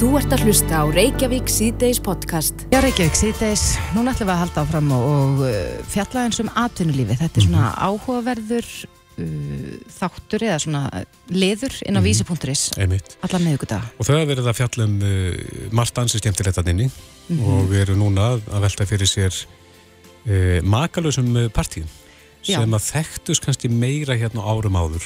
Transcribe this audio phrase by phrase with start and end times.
[0.00, 2.62] Þú ert að hlusta á Reykjavík síðdeis podcast.
[2.72, 5.58] Já, Reykjavík síðdeis, núna ætlum við að halda áfram og, og uh,
[5.92, 7.18] fjalla eins um atvinnulífi.
[7.20, 10.82] Þetta er svona áhugaverður uh, þáttur eða svona
[11.28, 13.12] liður inn á vísi.is Einmitt.
[13.20, 13.92] allar meðugudag.
[14.00, 15.38] Og þau hafa verið að fjalla um uh,
[15.82, 16.88] margt ansi skemmtilegt að inni
[17.36, 21.92] og við erum núna að velta fyrir sér uh, makalösum uh, partíum
[22.40, 22.56] Já.
[22.56, 25.04] sem að þekktus kannski meira hérna á árum áður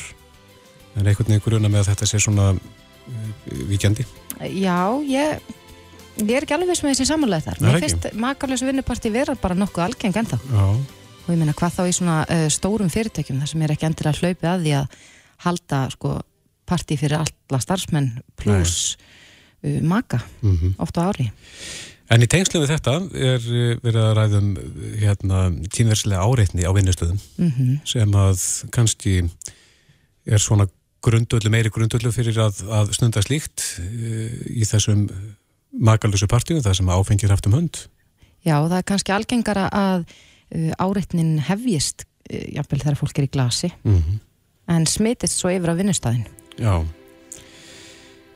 [0.95, 3.33] en einhvern veginn gruna með að þetta sé svona uh,
[3.75, 4.07] víkjandi.
[4.41, 5.41] Já, ég,
[6.21, 7.63] ég er ekki alveg viss með þessi samanlega þar.
[7.65, 10.39] Mér finnst makalösu vinnuparti vera bara nokkuð algeng ennþá.
[10.51, 10.67] Já.
[11.25, 14.21] Og ég meina hvað þá í svona uh, stórum fyrirtækjum þar sem er ekki endilega
[14.21, 15.01] hlaupið að því að
[15.47, 16.13] halda sko
[16.69, 21.31] partí fyrir alla starfsmenn pluss uh, maka Mm oft á ári.
[22.13, 24.51] En í tengslu við þetta er uh, verið að ræðum
[25.01, 29.23] hérna, kynverslega áreitni á vinnustöðum Mm sem að kannski
[30.25, 30.69] er svona
[31.05, 35.07] grundöldu, meiri grundöldu fyrir að, að snunda slíkt uh, í þessum
[35.75, 37.85] makalösu partíum, það sem áfengir haft um hönd.
[38.45, 43.33] Já, það er kannski algengara að uh, áreitnin hefjist uh, jafnvel þegar fólk er í
[43.33, 44.21] glasi Mm -hmm.
[44.77, 46.29] en smitist svo yfir á vinnustæðin.
[46.59, 46.85] Já.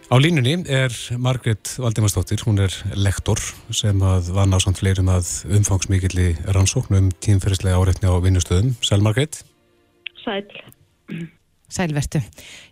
[0.08, 3.36] Á línunni er Margrét Valdimarsdóttir, hún er lektor
[3.68, 8.72] sem að vann á samt fleirum að umfangsmikilli rannsókn um tímferðislega áreitni á vinnustöðum.
[8.80, 9.44] Sæl Margrét?
[10.24, 10.48] Sæl.
[11.68, 12.20] Sælvertu.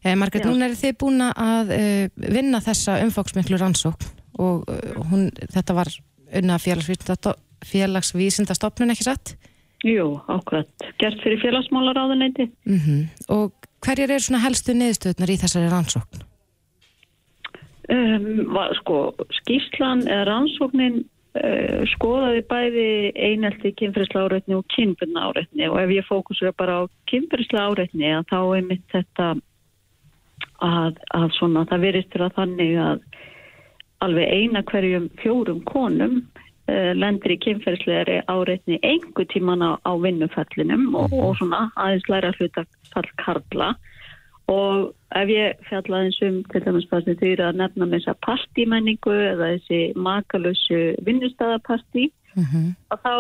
[0.04, 0.50] Já, Margrét, Já.
[0.50, 4.06] núna eru þið búin að uh, vinna þessa umfóksmiklu rannsókn
[4.40, 5.90] og uh, hún, þetta var
[6.40, 9.36] unna félagsvísindasto- félagsvísindastofnun, ekki satt?
[9.84, 10.86] Jú, ákvæmt.
[10.98, 12.48] Gert fyrir félagsmálaráðuneyti.
[12.64, 13.52] Mm Og
[13.84, 16.24] hverjar eru svona helstu niðurstöðunar í þessari rannsókn?
[17.86, 21.04] Um, sko, skýrslan eða rannsóknin
[21.94, 27.68] skoðaði bæði einelti kynfyrsla áreitni og kynbundna áreitni og ef ég fókusur bara á kynfyrsla
[27.70, 29.34] áreitni þá er mitt þetta
[30.64, 33.04] að, að svona það verist til að þannig að
[34.04, 40.88] alveg eina hverjum fjórum konum uh, lendir í kynferðslegari áreitni einhver tíman á, á vinnufellinum
[40.94, 43.74] og, og svona aðeins læra hlutafall karla
[44.52, 47.96] og ef ég fjalla eins um til dæmis það sem þau eru að nefna með
[47.96, 53.14] þessa partímenningu eða þessi makalösu vinnustæðapartí Mm að þá,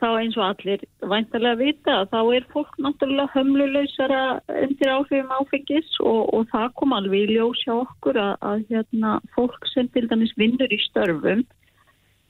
[0.00, 4.22] þá eins og allir væntalega vita að þá er fólk náttúrulega hömluleysara
[4.62, 9.18] undir áhrifum áfengis og, og það kom alveg í ljós hjá okkur að, að hérna,
[9.34, 11.42] fólk sem til dæmis vinnur í störfum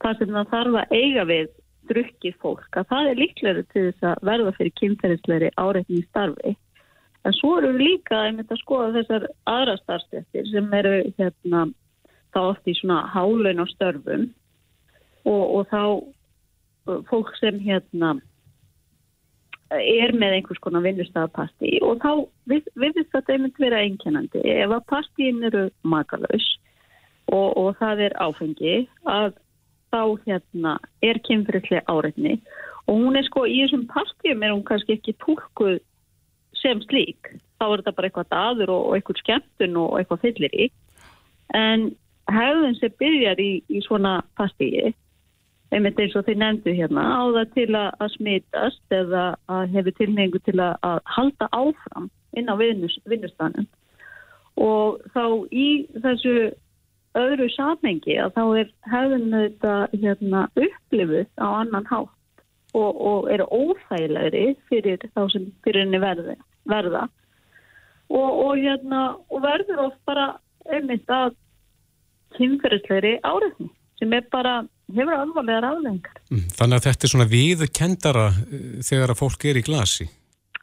[0.01, 1.51] þar sem það þarf að eiga við
[1.87, 6.57] drukkið fólk að það er líklega til þess að verða fyrir kynferðisleiri áreitni í starfi
[7.27, 11.65] en svo eru við líka einmitt að skoða þessar aðra starfstettir sem eru hérna
[12.35, 14.27] þá oft í svona hálaun á störfum
[15.27, 15.81] og, og þá
[17.09, 18.15] fólk sem hérna
[19.75, 22.11] er með einhvers konar vinnustæðapartí og þá
[22.47, 24.39] við- virðist þetta einmitt vera einkennandi.
[24.47, 26.47] Ef að partíin eru makalauðs
[27.27, 29.35] og, og það er áfengi að
[29.91, 32.37] þá hérna er kynfyrirlega áreitni
[32.87, 35.81] og hún er sko í þessum partíum er hún kannski ekki tólkuð
[36.67, 37.31] sem slík.
[37.57, 40.69] Þá er þetta bara eitthvað daður og, eitthvað skemmtun og eitthvað fyllir í.
[41.57, 41.89] En
[42.29, 44.91] hefðun sem byrjar í, í svona partíi
[45.73, 50.39] einmitt eins og þið nefndu hérna á það til að, smitast eða að hefur tilhengu
[50.45, 52.07] til að, halda áfram
[52.39, 53.67] inn á vinnus, vinnustanum
[54.57, 55.67] og þá í
[56.03, 56.35] þessu
[57.17, 62.13] öðru samhengi að þá er hefðin þetta hérna, upplifuð á annan hátt
[62.77, 66.37] og, og er óþægilegri fyrir þá sem fyrir henni verði,
[66.69, 67.07] verða
[68.07, 69.01] og, og, hérna,
[69.31, 70.29] og verður oft bara
[70.71, 71.35] einmitt að
[72.37, 74.59] kynferðislegri áreitni sem er bara
[74.93, 76.19] hefur alvarlegar aflengar.
[76.31, 80.07] Mm, Þannig að þetta er svona viðkendara uh, þegar að fólk er í glasi.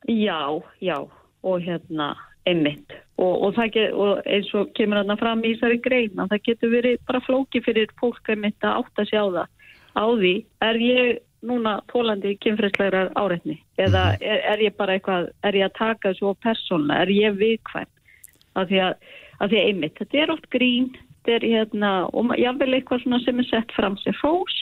[0.08, 0.40] Já,
[0.84, 0.96] já,
[1.44, 2.12] og hérna,
[2.48, 2.94] einmitt.
[3.14, 6.46] Og, og, það get, og eins og kemur þarna fram í þessari grein að það
[6.48, 9.52] getur verið bara flóki fyrir fólk einmitt að átta sig á það.
[9.94, 10.34] Á því,
[10.66, 13.58] er ég núna tólandi kynfræslegar áreitni?
[13.80, 17.00] Eða er, er ég bara eitthvað, er ég að taka þessu á persóna?
[17.04, 17.90] Er ég viðkvæm?
[18.54, 19.08] Af því að,
[19.40, 20.92] af því að einmitt, þetta er oft grín,
[21.24, 24.60] þetta er hérna, og jafnvel eitthvað svona sem er sett fram sem fós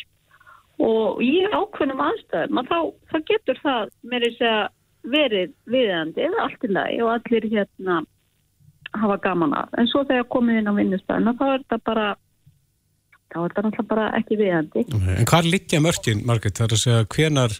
[0.82, 2.78] og í ákveðnum aðstæðum að þá,
[3.12, 4.62] þá getur það með þess að
[5.12, 8.00] verið viðandi eða allt í lagi og allir hérna
[8.92, 9.70] hafa gaman af.
[9.78, 12.06] En svo þegar komið inn á vinnustæðina þá er þetta bara
[13.32, 14.86] þá er þetta náttúrulega bara ekki viðandi.
[15.16, 17.58] En hvað liggja mörkin, Margrét, það er að segja hvenar,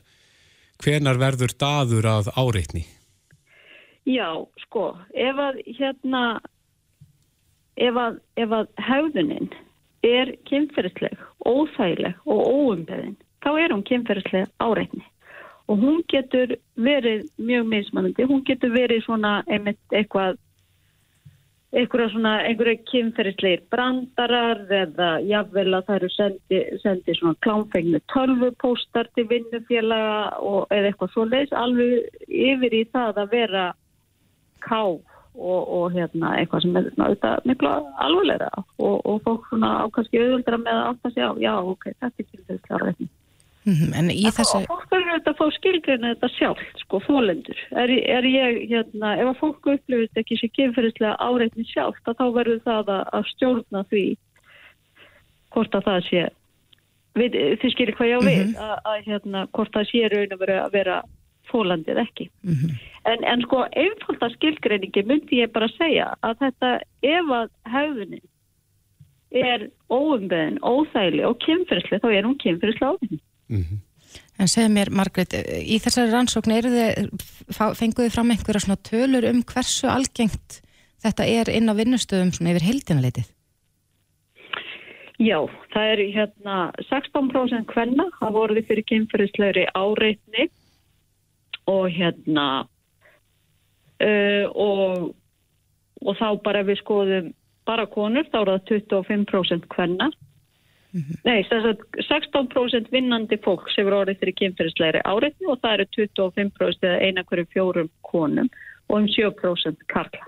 [0.85, 2.85] hvenar verður daður að áreitni?
[4.09, 4.29] Já,
[4.65, 6.23] sko, ef að hérna
[7.81, 9.53] ef að, ef að hefðunin
[10.03, 11.15] er kynferðisleg,
[11.47, 15.05] óþægileg og óumbeðin, þá er hún kynferðisleg áreitni
[15.71, 20.37] og hún getur verið mjög mismanandi, hún getur verið svona einmitt eitthvað
[21.73, 29.09] einhverja svona, einhverja kynferðisleir brandarar eða jáfnvel að það eru sendi, sendi svona klámfengni tölvupóstar
[29.17, 33.65] til vinnufélaga og eða eitthvað svo leiðs alveg yfir í það að vera
[34.63, 35.01] ká og,
[35.63, 37.73] og hérna eitthvað sem er auðvitað miklu
[38.05, 41.89] alveglega og, og fólk svona á kannski auðvöldra með að átta sig á, já ok,
[41.95, 43.13] þetta er kynferðislega reyning.
[43.65, 43.95] Mm -hmm.
[43.99, 44.59] En í þessu...
[44.59, 47.59] Og fólk verður auðvitað að fá skilgreina þetta sjálf, sko, fólendur.
[47.71, 52.61] Er, er ég, hérna, ef að fólk upplifist ekki sér kynferðislega áreitni sjálf, þá verður
[52.67, 54.05] það að, að stjórna því
[55.53, 56.23] hvort að það sé,
[57.15, 58.63] við, þið skilir hvað ég á við, mm -hmm.
[58.67, 61.03] að, að hérna, hvort það sé raun að vera, vera
[61.51, 62.31] fólandið ekki.
[62.43, 62.79] Mm -hmm.
[63.13, 68.27] en, en sko, einfalda skilgreiningi myndi ég bara segja að þetta, ef að haugðunin
[69.33, 73.21] er óumbeðin, óþægli og kynferðislega, þá er hún kynferðislega áreitni.
[73.53, 73.81] Mm -hmm.
[74.41, 75.33] En segð mér, Margret,
[75.75, 76.53] í þessari rannsókn
[77.79, 80.63] fenguðu fram einhverja svona tölur um hversu algengt
[81.03, 83.31] þetta er inn á vinnustöðum svona yfir heildina litið?
[85.23, 85.39] Já,
[85.75, 86.57] það er hérna
[86.89, 90.49] 16% hvenna, það voruði fyrir kynferðislegri áreitni
[91.71, 92.47] og hérna
[94.03, 95.13] uh, og,
[96.03, 97.31] og þá bara við skoðum
[97.69, 100.11] bara konur, þá er það 25% hvenna
[100.93, 101.19] Mm -hmm.
[101.25, 101.79] Nei, þess að
[102.09, 107.25] 16% vinnandi fólk sem eru orðið fyrir kynferðislegri áreitni og það eru 25% eða eina
[107.25, 108.51] hverju fjórum konum
[108.89, 110.27] og um 7% karla.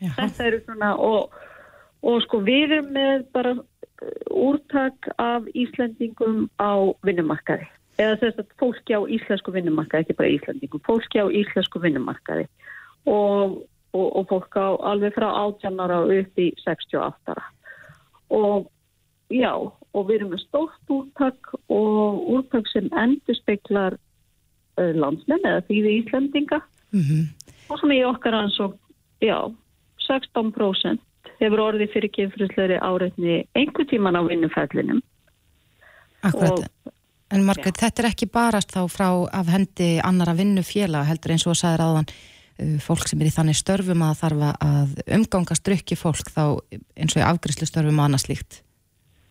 [0.00, 0.14] Jaha.
[0.16, 1.34] Þetta eru svona og,
[2.02, 3.66] og sko við erum með bara uh,
[4.30, 7.66] úrtak af Íslandingum á vinnumarkaði
[8.00, 12.46] eða þess að fólki á íslensku vinnumarkaði, ekki bara Íslandingum, fólki á íslensku vinnumarkaði
[13.04, 17.44] og, og, og fólk á alveg frá 18 ára upp í 68 ára
[18.30, 18.70] og
[19.30, 25.64] já, og við erum með stórt úrtak og úrtak sem endur speklar uh, landsmenn eða
[25.68, 27.26] þýði Íslandinga mm -hmm.
[27.68, 28.76] og svona í okkar ansók,
[29.22, 29.38] já,
[30.08, 30.98] 16%
[31.40, 35.00] hefur orðið fyrir kynfrýsleiri áreitni einhver tíman á vinnufællinum.
[36.22, 36.92] Akkurat, og,
[37.32, 37.86] en Margret, ja.
[37.86, 42.10] þetta er ekki barast þá frá af hendi annara vinnufélag heldur eins og sæðir aðan
[42.10, 46.60] uh, fólk sem er í þannig störfum að þarfa að umgangast drukki fólk þá
[46.96, 48.62] eins og í afgriðslu störfum og annað slíkt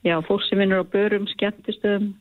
[0.04, 2.14] já, fólk sem vinnur á börum, skemmtistöðum,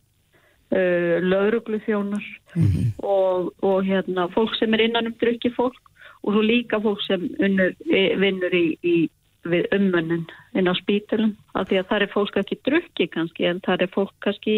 [0.72, 2.86] uh, lauruglufjónar mm -hmm.
[2.98, 5.82] og, og hérna, fólk sem er innan um drukki fólk
[6.22, 7.72] og svo líka fólk sem unnur,
[8.18, 9.08] vinnur í, í
[9.46, 13.82] umönnun inn á spítalum af því að það er fólk ekki drukki kannski en það
[13.82, 14.56] er fólk kannski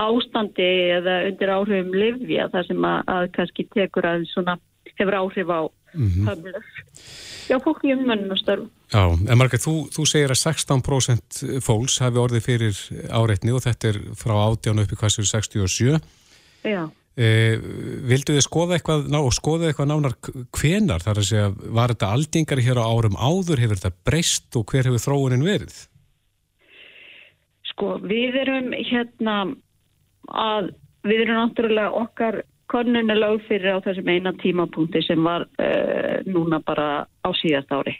[0.00, 0.68] ástandi
[0.98, 4.58] eða undir áhrifum livja þar sem að, að kannski tekur að svona
[5.02, 6.28] hefur áhrif á mm -hmm.
[6.28, 6.64] höflur.
[7.50, 8.70] Já, fólk í umönnum og störfum.
[8.92, 12.74] Já, en Margreit, þú, þú segir að 16% fólks hafi orðið fyrir
[13.10, 16.00] áreitni og þetta er frá 18 upp í hvaðsir 67.
[16.64, 16.90] Já.
[17.12, 17.58] Eh,
[18.08, 20.14] vildu þið skoða eitthvað ná, skoða eitthvað nánar
[20.56, 24.64] hvenar þar að segja, var þetta aldingari hér á árum áður, hefur þetta breyst og
[24.72, 25.74] hver hefur þróunin verið?
[27.68, 29.36] Sko, við erum hérna
[30.24, 30.72] að
[31.04, 32.40] við erum náttúrulega okkar
[32.72, 37.72] konun er lög fyrir á þessum eina tímapunkti sem var uh, núna bara á síðast
[37.72, 37.98] ári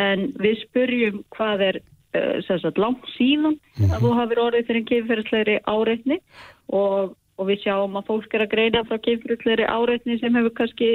[0.00, 1.80] en við spurjum hvað er
[2.14, 3.94] uh, langt síðan mm -hmm.
[3.94, 6.18] að þú hafið orðið fyrir en kemfyrirsleiri áreitni
[6.68, 10.90] og, og við sjáum að fólk er að greina frá kemfyrirsleiri áreitni sem hefur kannski,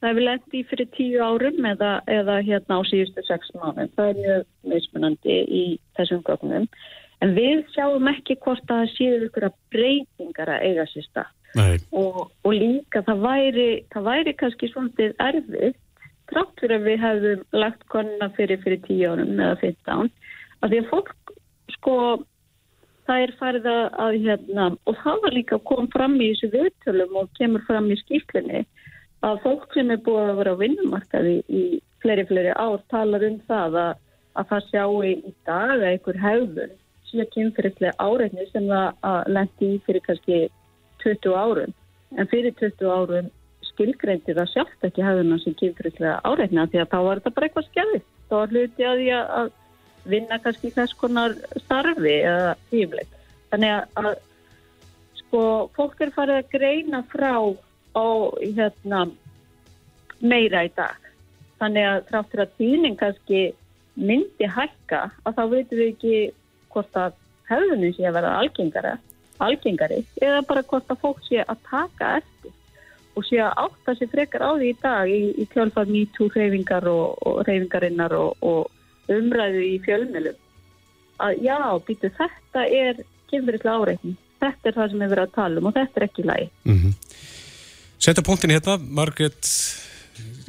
[0.00, 3.88] það hefur lendi fyrir tíu árum eða, eða hérna á síðustu sex mánu.
[3.96, 5.64] Það er mjög mismunandi í
[5.96, 6.66] þessum gögnum.
[7.22, 11.30] En við sjáum ekki hvort að það séu ykkur að breytingar að eiga sér stað.
[11.92, 15.74] Og, og líka það væri, það væri kannski svolítið erfið
[16.32, 20.12] trátt fyrir að við hefðum lagt konuna fyrir fyrir 10 árum eða 15
[20.62, 21.32] að því að fólk
[21.76, 21.96] sko
[23.08, 27.18] það er farið að, hérna og það var líka að koma fram í þessu viðtölum
[27.20, 28.62] og kemur fram í skýrlinni
[29.26, 31.64] að fólk sem er búið að vera á vinnumarkaði í
[32.02, 33.92] fleiri fleiri ár talar um það að,
[34.38, 35.14] að það sjáu í
[35.46, 36.72] dag að einhver hefður
[37.10, 40.42] síðan kynfyrirlega áreitni sem það lendi í fyrir kannski
[41.04, 41.72] 20 árum
[42.18, 43.30] en fyrir 20 árum
[43.72, 47.68] skilgreindi það sjálft ekki hefðuna sem kynfrýslega áreitna því að þá var þetta bara eitthvað
[47.70, 48.04] skjæðið.
[48.28, 49.50] Þá var hluti að því að
[50.12, 53.16] vinna kannski þess konar starfi eða tífleg.
[53.52, 54.10] Þannig að,
[55.20, 55.42] sko
[55.76, 57.32] fólk er farið að greina frá
[57.92, 58.06] á
[58.40, 59.02] hérna,
[60.20, 61.10] meira í dag.
[61.62, 63.42] Þannig að þráttur að tíning kannski
[63.94, 66.14] myndi hækka að þá veitum við ekki
[66.72, 67.18] hvort að
[67.50, 68.94] hefðunum sé að vera algengari,
[69.38, 72.52] algengari eða bara hvort að fólk sé að taka eftir
[73.12, 76.88] og sé að átta sér frekar á því í dag í, í kjálfað MeToo reyfingar
[76.88, 80.38] og, og reyfingarinnar og, og umræðu í fjölmjölum
[81.22, 85.60] að já, býtu þetta er kynferðislega áreitning þetta er það sem við verðum að tala
[85.60, 86.98] um og þetta er ekki lægi mm -hmm.
[88.02, 89.46] Setta punktin hérna Margret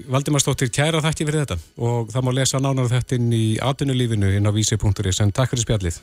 [0.09, 4.35] Valdimar Stóttir, kæra þakki fyrir þetta og það má lesa nánar þetta inn í atunulífinu
[4.37, 5.99] inn á vísi.is en takk fyrir spjallið.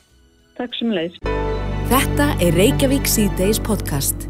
[0.57, 1.50] Takk sem leið.
[1.91, 4.21] Þetta er Reykjavík C-Days podcast.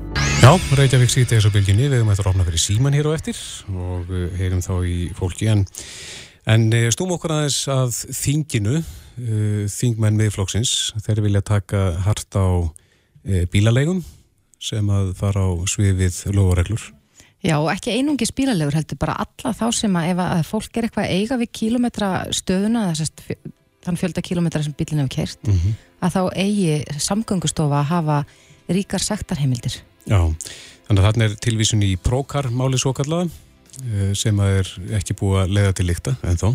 [0.42, 3.38] Já, Reykjavík C-Days á bylginni, við höfum eftir að opna fyrir síman hér og eftir
[3.70, 5.62] og uh, heyrum þá í fólki en,
[6.50, 10.72] en uh, stúm okkur aðeins að þinginu, uh, þingmenn miðflokksins,
[11.06, 12.66] þeir vilja taka hart á
[13.54, 14.02] bílalegum
[14.58, 16.88] sem að fara á sviðið logoreglur.
[17.46, 21.14] Já, ekki einungi spílalegur heldur, bara alla þá sem að ef að fólk er eitthvað
[21.14, 23.22] eiga við kílometra stöðuna, þessast
[23.86, 25.80] þann fjölda kílometra sem bílinn hefur kert, mm -hmm.
[26.02, 28.20] Að þá eigi samgöngustofa að hafa
[28.72, 29.80] ríkar sektarheimildir.
[30.10, 30.20] Já,
[30.88, 35.44] þannig að þarna er tilvísun í prókarmáli svo kallaða eh, sem að er ekki búið
[35.44, 36.50] að leiða til líkta en þó.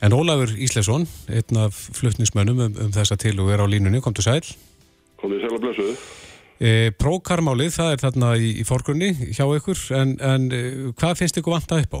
[0.00, 4.16] En Ólafur Íslesson, einn af fluttnismönnum um, um þessa til og er á línunni, kom
[4.16, 4.40] til sæl.
[5.20, 5.96] Kom til sæl að blössuðu.
[6.60, 10.62] E, Prókarmálið, það er þarna í, í forgrunni hjá ykkur, en, en e,
[10.96, 11.98] hvað finnst ykkur vant að upp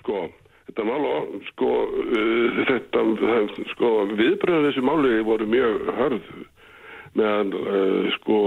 [0.00, 0.24] Sko,
[0.70, 1.12] þetta mála,
[1.50, 3.04] sko, uh, þetta,
[3.74, 6.32] sko, viðbröðu þessu máli voru mjög hörð
[7.18, 8.38] meðan, uh, sko,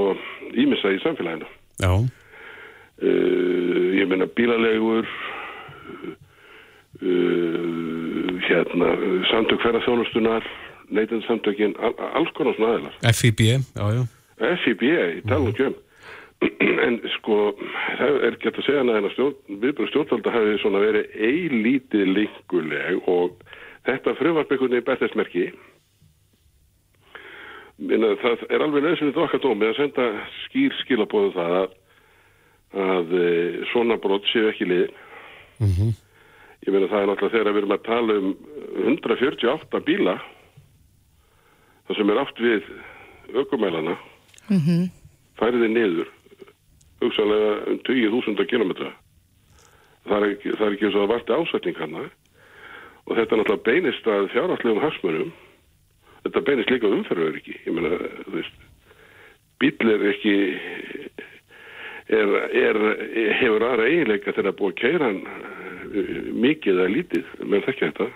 [0.56, 1.50] ímissa í samfélaginu.
[1.84, 1.92] Já.
[3.04, 5.08] Uh, ég meina bílalegur,
[8.48, 8.90] hérna,
[9.28, 10.46] samtök ferðarþjónustunar,
[10.94, 11.74] neytindsamtökin,
[12.16, 13.00] alls konar svona aðeinar.
[13.18, 13.42] FIB,
[13.76, 14.04] já, já.
[14.64, 15.76] FIB, ég tala um kjömm
[16.86, 17.40] en sko
[17.98, 23.38] það er gett að segja að stjórn, viðbröð stjórnvalda hafi svona verið eilítið linguleg og
[23.88, 25.52] þetta frumvarpeikunni er berðismerki
[27.82, 30.06] það er alveg nöðsynið okkar dómið að senda
[30.44, 31.74] skýr skilabóðu um það að,
[32.84, 33.28] að e,
[33.72, 34.88] svona brott séu ekki lið
[35.60, 35.92] mm -hmm.
[36.68, 38.36] ég meina það er náttúrulega þegar við erum að tala um
[38.88, 40.18] 148 bíla
[41.88, 42.64] það sem er aft við
[43.36, 43.98] aukumælana
[44.50, 44.90] mm -hmm.
[45.40, 46.08] færiði niður
[47.08, 48.76] hugsaðlega um 20.000 km
[50.04, 54.30] það er ekki, eins og það varti ásætning hann og þetta er náttúrulega beinist að
[54.36, 55.34] fjárhalslegum harsmönum
[56.24, 58.70] þetta beinist líka umferður ekki ég meina, þú veist
[59.64, 60.36] bíl er ekki
[62.12, 62.80] er, er,
[63.40, 67.34] hefur aðra eiginleika þegar að búa hann eh, mikið eða lítið.
[67.48, 68.08] Með þekkja þetta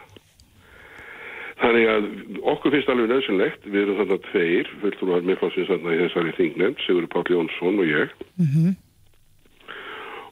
[1.57, 2.07] Þannig að
[2.51, 7.07] okkur finnst alveg nöðsynlegt, við erum þarna tveir, fulltrúar miðflótsins þarna í þessari þingnefnd, Sigur
[7.09, 8.13] Páll Jónsson og ég.
[8.37, 8.75] Mm -hmm.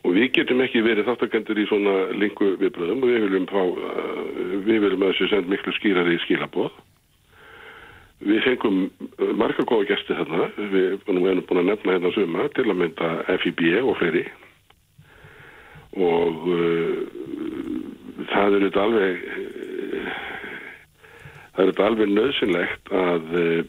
[0.05, 4.60] Og við getum ekki verið þáttakendur í svona lingu viðbröðum og við viljum, fá, uh,
[4.67, 6.72] við viljum að þessu send miklu skýrari í skilabóð.
[8.25, 8.77] Við fengum
[9.36, 13.10] marga góða gæsti þarna, við erum búin að nefna hérna suma til að mynda
[13.41, 14.25] FIB og fleiri.
[15.98, 17.01] Og uh,
[18.29, 19.45] það eru þetta alveg
[21.56, 23.64] það er þetta alveg nöðsynlegt að, eh,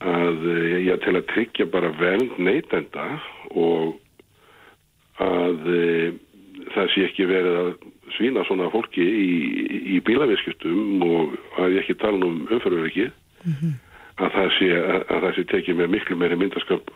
[0.00, 3.08] að eh, já, til að tryggja bara veld neytenda
[3.52, 3.98] og
[5.22, 6.12] að e,
[6.72, 7.72] það sé ekki verið að
[8.16, 9.32] svína svona fólki í,
[9.96, 13.74] í bílaviskjöstum og að ég ekki tala um umförverki mm -hmm.
[14.24, 16.90] að það sé, að, að það sé tekið með miklu meiri myndaskap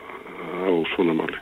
[0.66, 1.38] á svona máli.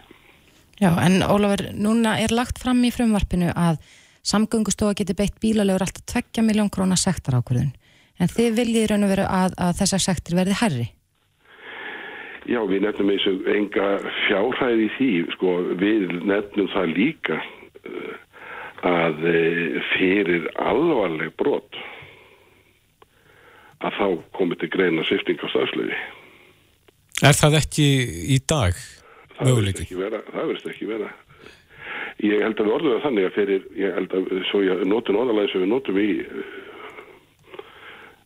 [0.83, 3.79] Já, en Ólafur, núna er lagt fram í frumvarpinu að
[4.27, 7.73] samgöngustofa getur beitt bílalegur alltaf 2 miljón krónar sektar ákvörðun
[8.21, 10.87] en þið viljið raun og veru að, að þessar sektir verði herri?
[12.45, 13.89] Já, við nefnum eins og enga
[14.27, 18.17] fjárhæði í því, sko, við nefnum það líka uh,
[18.85, 21.81] að uh, fyrir alvarleg brot
[23.85, 24.07] að þá
[24.37, 25.97] komið til greina sýfting á stafslöfi.
[27.25, 27.89] Er það ekki
[28.35, 28.77] í dag?
[29.39, 31.11] Það verðist ekki vera, það verðist ekki vera.
[32.25, 35.19] Ég held að við orðum það þannig að fyrir, ég held að svo ég notum
[35.23, 36.09] orðalæði sem við notum í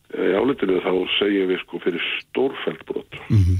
[0.09, 3.57] álitinu þá segjum við sko fyrir stórfældbrot mm -hmm.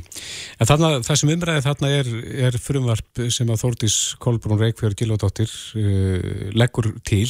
[0.60, 2.08] En þarna, það sem umræði þarna er,
[2.50, 7.30] er frumvarp sem að Þórdís Kolbrún Reykjörg Gilvardóttir uh, leggur til.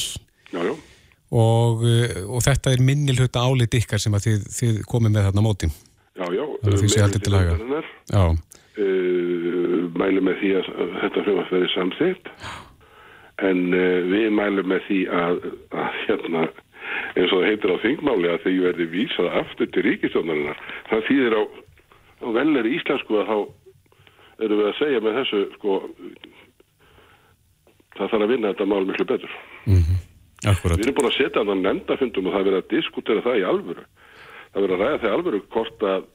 [0.50, 0.72] Já, já.
[1.30, 5.44] Og, uh, og þetta er minnilhutta álit ykkar sem að þið, þið komið með þarna
[5.46, 5.70] móti.
[6.18, 6.42] Já, já,
[8.80, 10.72] uh, mælum með því að
[11.04, 12.34] þetta frumvarp verði samþitt
[13.46, 13.60] en
[14.10, 15.38] við mælum með því að,
[15.70, 16.42] að hérna
[17.14, 20.54] eins og það heitir á þingmáli að þegar verði vísað aftur til ríkistjónarina
[20.90, 21.42] það þýðir á,
[22.20, 23.38] á velnari íslensku að þá
[24.44, 25.80] erum við að segja með þessu sko
[27.96, 29.34] það þarf að vinna þetta mál miklu betur.
[29.66, 29.98] Mm -hmm.
[30.40, 33.84] Við erum búin að setja þann nefndafundum og það verður að diskutera það í alvöru.
[34.52, 36.06] Það verður að ræða það í alvöru hvort að,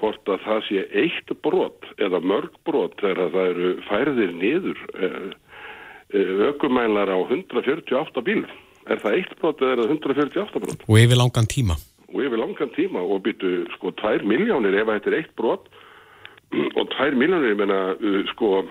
[0.00, 4.78] hvort að það sé eitt brot eða mörg brot þegar það eru færðir niður
[6.50, 8.52] ökumælar á 148 bílum
[8.90, 10.86] er það eitt brot eða er það 148 brot?
[10.88, 11.78] Og yfir langan tíma?
[12.12, 15.70] Og yfir langan tíma og byttu sko 2 miljónir ef þetta er eitt brot
[16.78, 18.64] og 2 miljónir, ég menna, uh, sko,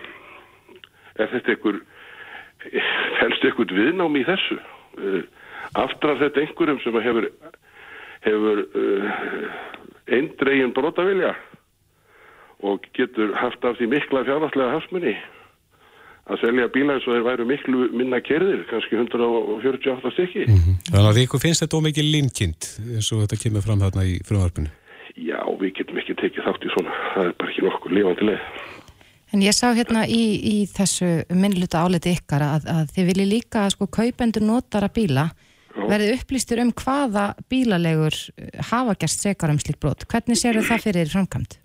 [1.17, 1.81] er þetta einhver,
[3.21, 5.21] helst eitthvað viðnám í þessu uh,
[5.83, 7.29] aftur af þetta einhverjum sem hefur
[8.23, 9.09] hefur uh,
[10.07, 11.33] eindregin brotavilja
[12.63, 15.15] og getur haft af því mikla fjárhastlega hafsmunni
[16.31, 20.45] að selja bíla eins og þeir væru miklu minna kerðir, kannski 148 stykki.
[20.47, 20.75] Mm -hmm.
[20.91, 24.69] Þannig að ykkur finnst þetta ómikið límkind eins og þetta kemur fram þarna í frumvarpinu?
[25.15, 26.93] Já, við getum ekki tekið þátt í svona.
[27.13, 28.41] Það er bara ekki nokkur lifandi leið.
[29.33, 33.69] En ég sá hérna í, í þessu minnluta áleti ykkar að, að þið vilji líka
[33.73, 35.31] sko kaupendur notara bíla
[35.73, 38.13] verði upplýstur um hvaða bílalegur
[38.69, 40.05] hafa gerst sekar um slikt brot.
[40.05, 41.62] Hvernig séu það fyrir framkvæmt?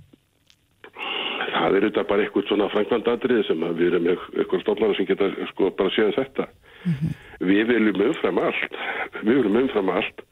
[1.68, 5.70] Það er þetta bara eitthvað svona frangvandadrið sem við erum eitthvað stofnar sem geta sko
[5.76, 6.48] bara séðan þetta.
[6.78, 7.14] Mm -hmm.
[7.50, 8.76] við viljum umfram allt
[9.22, 10.22] við viljum umfram allt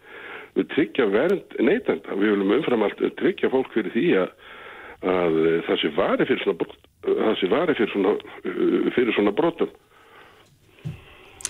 [0.57, 2.14] við tryggja vernd neytenda.
[2.16, 4.31] Við viljum umfram allt tryggja fólk fyrir því að,
[5.02, 5.35] að
[5.66, 6.71] það sé vari fyrir svona
[7.07, 8.16] það sé vari fyrir svona
[8.97, 9.75] fyrir svona brotum.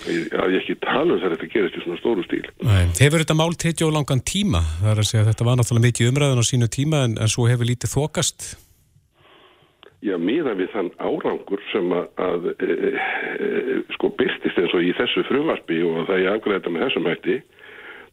[0.07, 2.45] Að ég ekki tala um það að þetta gerist í svona stóru stíl.
[2.63, 4.61] Nei, Hefur þetta mál tekið á langan tíma?
[4.83, 7.31] Það er að segja að þetta var náttúrulega mikið umræðan á sínu tíma en, en
[7.31, 8.66] svo hefur lítið þokast
[10.05, 14.91] Já, miða við þann árangur sem að, að e, e, sko byrstist eins og í
[14.97, 17.37] þessu frumvarpi og það ég afgræði þetta með þessum hætti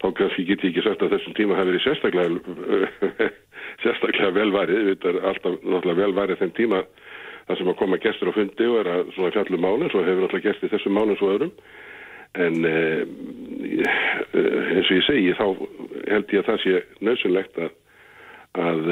[0.00, 3.28] þá kannski get ég ekki sagt að þessum tíma hafi verið sérstaklega
[3.84, 6.80] sérstaklega velvarið, þetta er alltaf náttúrulega velvarið þeim tíma
[7.44, 10.24] það sem að koma gestur á fundi og er að svona fjallum málinn, svo hefur
[10.24, 11.52] náttúrulega gestið þessum málinn svo öðrum.
[12.34, 12.76] En e,
[14.34, 15.46] eins og ég segi þá
[16.10, 17.74] held ég að það sé nöðsynlegt að
[18.54, 18.90] að,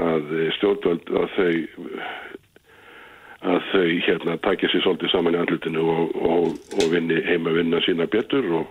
[0.00, 1.50] að stjórnvöld að þau
[3.44, 6.46] að þau hérna takja sér svolítið saman í andlutinu og, og,
[6.78, 8.70] og vinni heima vinna sína betur og,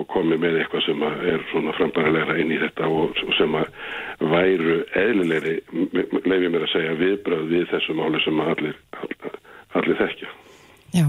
[0.00, 3.68] og komi með eitthvað sem er svona frambærilegra inn í þetta og sem að
[4.32, 5.56] væru eðlilegri,
[6.24, 9.38] leifir mér að segja viðbröð við þessu máli sem allir, allir,
[9.80, 10.32] allir þekkja.
[10.96, 11.06] Já,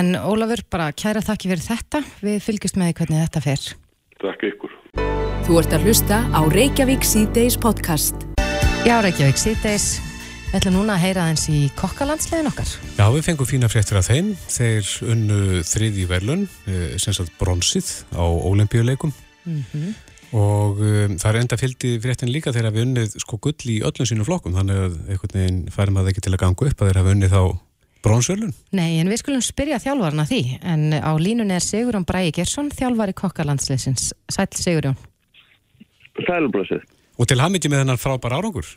[0.00, 3.72] en Ólafur bara kæra þakki fyrir þetta, við fylgjast með hvernig þetta fer.
[4.24, 4.79] Takk ykkur.
[5.46, 8.14] Þú ert að hlusta á Reykjavík C-Days podcast.
[8.86, 9.86] Já, Reykjavík C-Days.
[10.50, 12.70] Við ætlum núna að heyra eins í kokkalandslegin okkar.
[12.98, 14.32] Já, við fengum fína fréttir af þeim.
[14.50, 19.12] Þeir unnu þriði verlun, eh, sem sagt bronsið á ólimpíuleikum.
[19.44, 19.94] Mm -hmm.
[20.30, 24.06] Og um, það er enda fylgdi fréttin líka þegar við unnið sko gull í öllum
[24.06, 24.54] sínum flokkum.
[24.54, 27.14] Þannig að einhvern veginn færum að það ekki til að ganga upp að þeir hafa
[27.16, 27.42] unnið þá
[28.04, 28.52] bronsverlun.
[28.76, 30.40] Nei, en við skulum spyrja þjálfarna því.
[30.62, 34.10] En á línun er Sigurjón Bræi Gersson, þjálfari kokkalandslegsins.
[34.30, 34.98] Sæl Sigurjón.
[36.26, 36.86] Sælblösið.
[37.20, 38.68] Og til hafmyggi með þennan frábær árangur.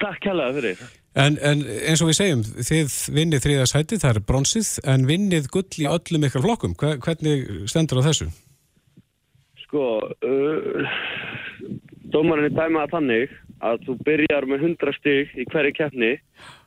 [0.00, 0.80] Takk hella fyrir.
[1.14, 5.46] En, en eins og við segjum, þið vinnið þriða sæti, það er bronsið, en vinnið
[5.54, 6.74] gull í öllum ykkar flokkum.
[6.74, 8.26] Hvernig stendur á þessu?
[9.62, 9.84] Sko,
[10.26, 10.96] uh,
[12.10, 16.63] dómarinn er dæmað þannig að þú byrjar með 100 stygg í hverju keppni og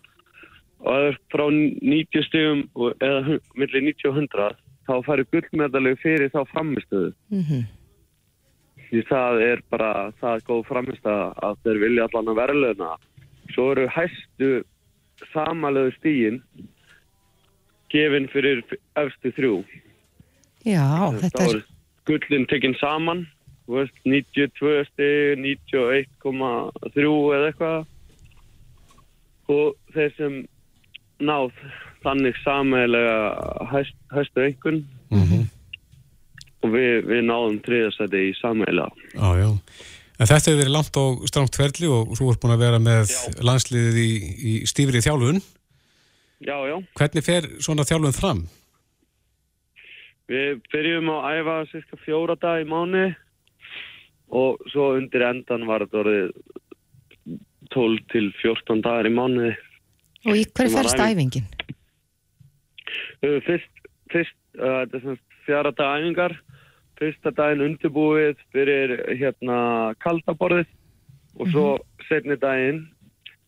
[0.83, 2.63] það er frá 90 styggum
[3.01, 7.11] eða millir 90 og 100 þá færi gullmedalegu fyrir þá framistöðu.
[7.33, 7.65] Mm
[8.87, 12.91] því það er bara það góð framist að þeir vilja allan að verðleuna
[13.53, 14.51] svo eru hæstu
[15.33, 16.41] samalöðu stígin
[17.91, 18.63] gefinn fyrir
[18.99, 19.57] efstu þrjú.
[20.67, 20.83] Já,
[21.21, 21.61] þetta er
[22.07, 23.25] gullin tekinn saman
[23.67, 27.87] veist, 92 stíg 91,3 eða eitthvað.
[29.47, 30.37] Og þeir sem
[31.19, 31.51] náð
[32.05, 33.17] þannig samælega
[33.71, 35.45] hæst, hæstu einhvern mm -hmm
[36.67, 38.87] og við, við náðum triðastæti í sammeila.
[39.13, 39.49] Já, já.
[40.17, 43.11] En þetta hefur verið langt og strámt ferli og þú ert búin að vera með
[43.13, 43.19] já.
[43.45, 44.11] landsliðið í,
[44.51, 45.43] í stífrið þjálfun.
[46.47, 46.75] Já, já.
[46.97, 48.43] Hvernig fer svona þjálfun fram?
[50.27, 53.05] Við byrjum að æfa cirka fjóra dag í mánu
[54.35, 56.33] og svo undir endan var þetta orðið
[57.71, 59.53] 12 til 14 dagar í mánu.
[60.27, 61.45] Og í hverju færst æfingin?
[63.23, 63.71] Fyrst,
[64.11, 66.35] fyrst uh, er svona fjara dag æfingar.
[66.99, 70.67] Fyrsta daginn undirbúið fyrir hérna kaldaborðið
[71.37, 72.07] og svo -hmm.
[72.09, 72.87] setni daginn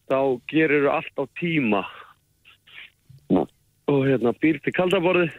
[0.10, 1.84] þá gerir þú allt á tíma.
[3.90, 5.34] Og hérna býr til kaldaborðið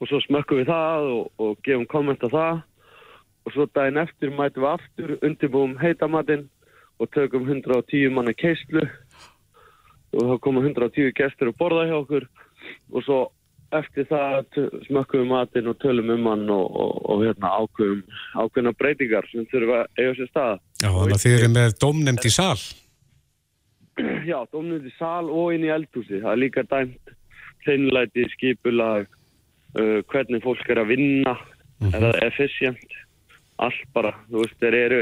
[0.00, 2.62] og svo smökkum við það og, og gefum komment á það.
[3.44, 6.48] Og svo daginn eftir mætum við aftur undirbúum heitamatinn
[6.98, 8.88] og tökum 110 manni keislu
[10.16, 12.28] og þá koma 110 gestur að borða hjá okkur
[12.92, 13.18] og svo
[13.74, 14.46] eftir það
[14.86, 18.02] smökkum við matinn og tölum um hann og, og, og hérna, ákveðum
[18.38, 20.60] ákveðna breytingar sem þurfa að eiga sér stað.
[20.82, 22.60] Já, þannig að þið eru með domnemd í sál.
[24.30, 26.22] Já, domnemd í sál og inn í eldhúsi.
[26.22, 27.14] Það er líka dæmt
[27.66, 29.10] hreinleiti, skipulag,
[29.74, 31.94] uh, hvernig fólk er að vinna, mm -hmm.
[31.96, 32.98] er það efficient,
[33.58, 34.14] allt bara.
[34.30, 35.00] Þú veist, þeir eru,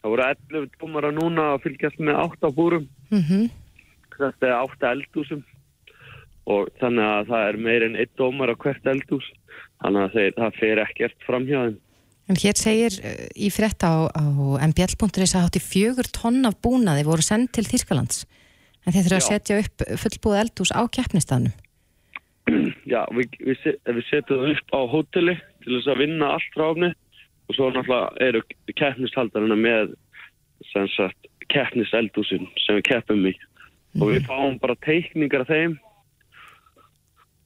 [0.00, 2.88] það voru 11 dómara núna að fylgjast með 8 búrum.
[3.10, 3.50] Mm -hmm.
[4.20, 5.44] Þetta er 8 eldhúsum
[6.50, 9.28] og þannig að það er meir en eitt dómar á hvert eldús
[9.80, 11.78] þannig að þeir, það fer ekkert fram hjá þeim.
[12.30, 14.22] En hér segir uh, í frétta á, á
[14.68, 18.24] mbl.is að hátti fjögur tonn af búnaði voru sendt til Þýrskalands
[18.84, 21.54] en þeir þurfa að setja upp fullbúið eldús á keppnistanum.
[22.92, 26.92] Já, við, við, við setjum það upp á hóteli til þess að vinna allt ráfni
[27.50, 28.42] og svo náttúrulega eru
[28.78, 29.96] keppnishaldarina með
[31.50, 33.34] keppniseldúsin sem við keppum í
[33.98, 35.78] og við fáum bara teikningar af þeim.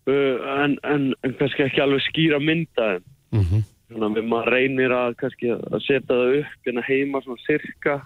[0.05, 3.07] Uh, en, en, en kannski ekki alveg skýra mynda þeim.
[3.35, 3.63] Mm
[3.95, 7.97] þannig að við maður reynir að að setja það upp hérna heima svona sirka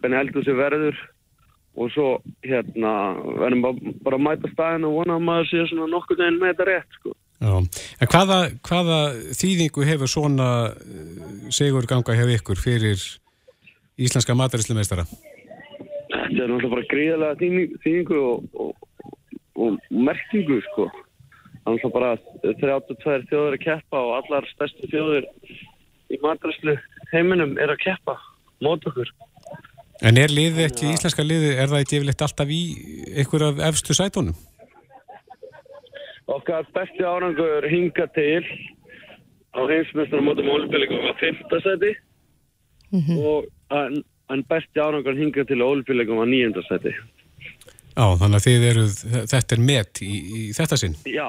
[0.00, 1.00] hvernig eldúsi verður.
[1.78, 2.06] Og svo
[2.42, 2.92] hérna
[3.38, 6.50] verðum bara, bara að mæta staðin og vona að maður sé svona nokkur veginn með
[6.50, 7.12] þetta rétt sko.
[7.40, 7.52] Já,
[8.02, 8.98] en hvaða, hvaða
[9.38, 13.04] þýðingu hefur svona uh, sigur ganga hjá ykkur fyrir
[14.00, 15.06] íslenska mataríslumeistara?
[16.30, 19.06] Þetta er náttúrulega bara gríðarlega þýning- þýðingu og, og,
[19.58, 20.86] og merkingu sko.
[21.64, 22.10] Þannig að bara
[22.44, 25.26] 32 þjóður að keppa og allar stærstu þjóður
[26.10, 26.76] í matræslu
[27.10, 28.14] heiminum er að keppa
[28.62, 29.10] mót okkur.
[30.06, 32.60] En er liðið ekki, íslenska liðið, er það ekki yfirleitt alltaf í
[33.20, 34.38] ykkur af efstu sætunum?
[36.30, 38.46] Okkar besti árangur hinga til
[39.50, 41.42] á heimsmestrar mótum ólfélagum var 5.
[41.66, 41.92] seti
[43.18, 43.50] og
[44.30, 46.62] en, besti árangur hinga til á ólfélagum 9.
[46.68, 46.94] seti.
[47.90, 48.84] Já, þannig að þið eru,
[49.32, 50.94] þetta er met í, í þetta sinn.
[51.10, 51.26] Já,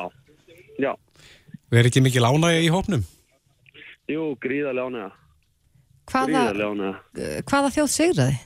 [0.80, 0.94] já,
[1.74, 3.04] er ekki mikil ánægja í hópnum?
[4.12, 5.12] jú, gríðarlega ánæga.
[6.12, 6.94] Hvaða,
[7.48, 8.40] hvaða þjóð sigraði?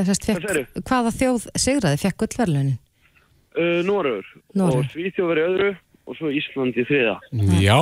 [0.00, 2.78] Fekk, hvaða þjóð sigraði, fekk gullverlunin?
[3.58, 4.84] Uh, Norður Noregur.
[4.84, 5.70] og Svíþjóð verið öðru
[6.06, 7.16] og svo Ísland í þriða.
[7.60, 7.78] Já,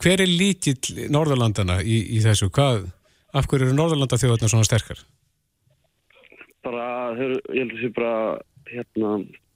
[0.00, 2.50] hver er lítill Norðurlandana í, í þessu?
[2.52, 2.88] Hvað,
[3.34, 5.02] af hverju eru Norðurlanda þjóðarna svona sterkar?
[6.64, 6.86] Bara,
[7.18, 8.14] þeir, ég held að sé bara
[8.70, 9.10] hérna,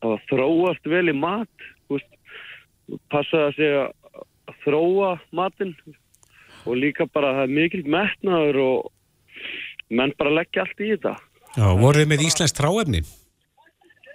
[0.04, 2.10] að þróast vel í mat, veist,
[3.12, 3.86] passa að segja
[4.48, 5.74] að þróa matinn
[6.68, 8.90] og líka bara það er mikil metnaður og
[9.88, 11.14] menn bara leggja allt í þetta.
[11.56, 13.02] Já, voruð þið með Íslands tráefni?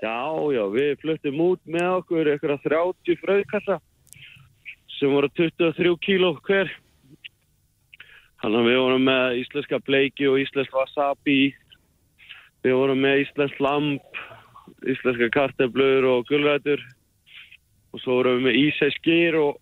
[0.03, 0.19] Já,
[0.51, 3.79] já, við fluttum út með okkur eitthvað 30 fröðkassa
[4.97, 6.69] sem voru 23 kíló hver.
[8.43, 11.53] Þannig að við vorum með íslenska bleiki og íslensk wasabi.
[12.67, 14.17] Við vorum með íslensk lamp,
[14.83, 16.83] íslenska karteblur og gulrætur.
[17.95, 19.61] Og svo vorum við með ísæskir og,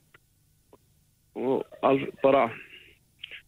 [1.38, 2.48] og all, bara,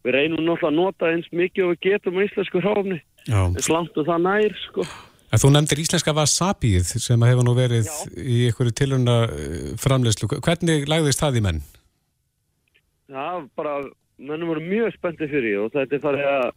[0.06, 3.00] við reynum náttúrulega að nota eins mikið og við getum á íslensku hráfni.
[3.26, 3.42] Já.
[3.48, 4.86] Eins langt og það nær, sko.
[5.34, 7.98] En þú nefndir íslenska wasabíð sem hefur nú verið Já.
[8.22, 9.18] í einhverju tilhörna
[9.82, 10.30] framleyslu.
[10.46, 11.64] Hvernig lagðist það í menn?
[13.10, 13.80] Já, bara,
[14.24, 16.48] mennum voru mjög spenntið fyrir og þetta er farið að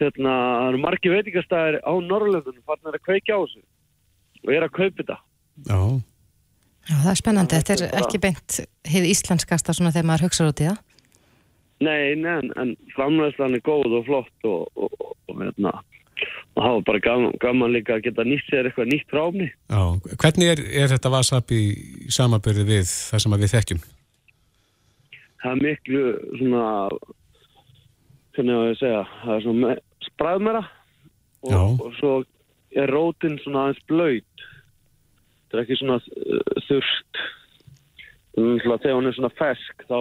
[0.00, 3.64] hérna, það eru margi veitingastæðir á Norrlöndunum farnir að kveikja á þessu
[4.40, 5.18] og er að kaupa þetta.
[5.68, 5.80] Já.
[6.88, 7.60] Já, það er spennandi.
[7.60, 10.80] Þetta er ekki beint hið íslenskasta svona þegar maður hugsa út í það.
[11.80, 15.72] Nei, nei, en, en framlæðslan er góð og flott og, og, og, og hérna,
[16.56, 19.48] og það var bara gaman, gaman líka að geta nýtt sér eitthvað nýtt ráfni.
[19.48, 19.80] Já.
[20.20, 23.82] Hvernig er, er þetta wasabi í samabyrði við það sem að við þekkjum?
[25.40, 26.02] Það er miklu
[26.36, 26.64] svona,
[28.36, 29.74] hvernig á ég að segja, það er svona
[30.04, 30.62] spræðmera
[31.48, 31.56] Já.
[31.56, 32.12] og, og svo
[32.76, 34.44] er rótin svona aðeins blöyt.
[35.48, 37.22] Þetta er ekki svona uh, þurft.
[38.36, 39.98] Þannig að þegar hún er svona fersk þá,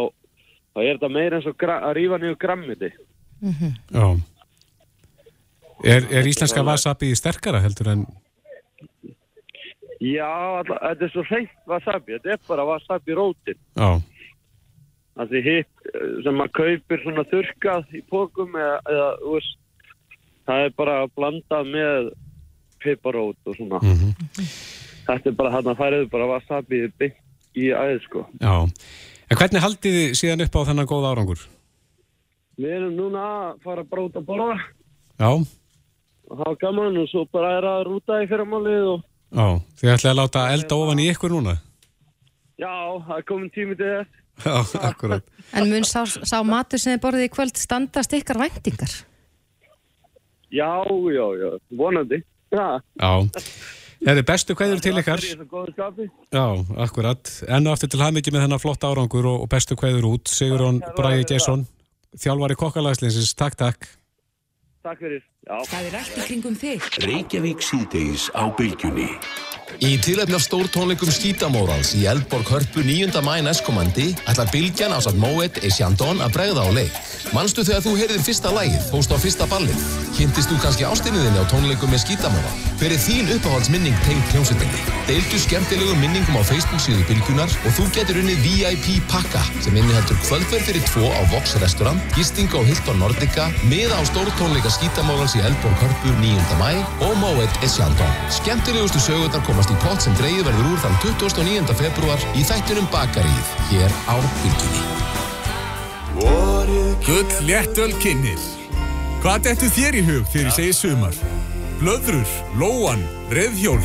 [0.76, 2.92] þá er þetta meira eins og að rífa niður grammiti.
[3.40, 4.06] Já.
[5.88, 8.04] Er, er íslenska wasabi sterkara heldur en...
[10.00, 13.60] Já, þetta er svo hreint wasabi, þetta er bara wasabi rótin.
[13.80, 13.90] Já.
[15.18, 19.56] Það er hitt eh, sem maður kaupir svona þurkað í pókum eða, eða veist,
[20.48, 22.12] það er bara blandað með
[22.84, 23.82] piparót og svona.
[23.84, 24.14] Mm
[25.10, 26.84] Þetta er bara hann að færiðu bara wasabi
[27.58, 28.28] í æð sko.
[28.38, 28.68] Já.
[29.30, 31.42] En hvernig haldið þið síðan upp á þennan góða árangur?
[32.60, 34.60] Við erum núna að fara að bróta borða
[35.18, 35.32] Já.
[35.34, 39.48] og hafa gaman og svo bara er að rúta í fyrramálið og Já.
[39.80, 41.58] Þið ætlaði að láta elda ofan í ykkur núna?
[42.60, 42.74] já,
[43.08, 44.19] það er komin tími til þess.
[44.46, 44.58] Já,
[44.92, 45.26] akkurat.
[45.54, 48.94] En mun sá, sá matur sem þið borðið í kvöld standast ykkar væntingar?
[50.54, 50.72] Já,
[51.14, 52.24] já, já, vonandi.
[52.54, 53.12] Já, Já.
[54.00, 55.20] Eða bestu kveður til ykkar?
[55.20, 56.06] Er.
[56.32, 56.46] Já,
[56.80, 57.32] akkurat.
[57.52, 60.32] Enn og aftur til hafmyggi með þennan flott árangur og, og bestu kveður út.
[60.32, 61.66] Sigurón Já, Bræði Gesson,
[62.16, 63.34] þjálfari kokkalagslinsins.
[63.36, 63.90] Takk, takk.
[64.88, 65.26] takk fyrir.
[65.48, 65.56] Já.
[65.66, 66.88] Það er allt í kringum þig.
[67.06, 69.08] Reykjavík síðdeis á bylgjunni.
[69.80, 73.14] Í tilefni af stórtónleikum skítamórals í Eldborg Hörpu 9.
[73.24, 76.96] mæ næstkomandi ætlar Bilgjan ásat Moet Esjandón að bregða á leik.
[77.36, 79.84] Manstu þegar þú heyrðir fyrsta lægið, fóst á fyrsta ballið?
[80.18, 82.54] Kynntist þú kannski ástinniðinni á tónleikum með skítamóra?
[82.82, 84.82] Hver er þín uppáhaldsminning tengt hljómsveitinni?
[85.10, 90.18] Deildu skemmtilegum minningum á Facebook síðu Bilgjunar og þú getur unnið VIP pakka sem inniheldur
[90.26, 95.42] kvöldverð fyrir tvo á Vox restaurant, gisting á Hilton Nordica, miða á stórtónleika skítamórals í
[95.46, 96.36] Eldborg Hörpu 9.
[96.60, 96.72] mæ
[97.06, 98.14] og Moet Esjandón.
[98.34, 101.76] Skemmtilegustu sögurnar komast í pott sem dreigð verður úr þann 29.
[101.78, 104.84] februar í þættunum Bakaríð hér á Bylgjunni.
[107.06, 108.42] Gull léttöl kynir.
[109.24, 111.22] Hvað dettu þér í hug þegar ég segi sumar?
[111.80, 113.82] Blöðrur, lóan, reðhjól,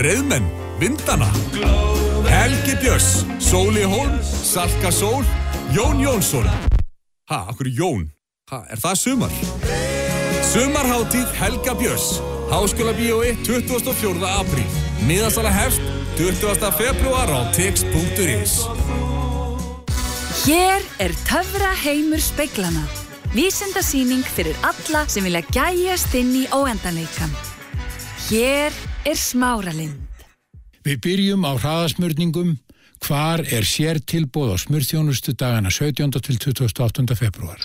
[0.00, 0.48] reðmenn,
[0.80, 1.28] vindana.
[2.30, 5.24] Helgi Björns, Sóli Hólm, Salka Sól,
[5.76, 6.48] Jón Jónsson.
[7.30, 8.10] Ha, okkur Jón?
[8.50, 9.99] Ha, er það sumar?
[10.42, 12.20] Sumarháttíð Helga Björns.
[12.50, 14.24] Háskóla bíói 24.
[14.24, 14.66] apríl.
[15.06, 15.80] Miðasala hefst
[16.16, 16.72] 20.
[16.72, 18.64] februar á tix.is.
[20.44, 22.82] Hér er töfra heimur speiklana.
[23.36, 27.30] Vísindasýning fyrir alla sem vilja gæjast inn í óendanleikan.
[28.30, 28.72] Hér
[29.04, 30.00] er smáralind.
[30.82, 32.56] Við byrjum á hraðasmörningum.
[33.00, 36.10] Hvar er sér tilbóð á smurþjónustu dagana 17.
[36.20, 37.16] til 28.
[37.16, 37.60] februar?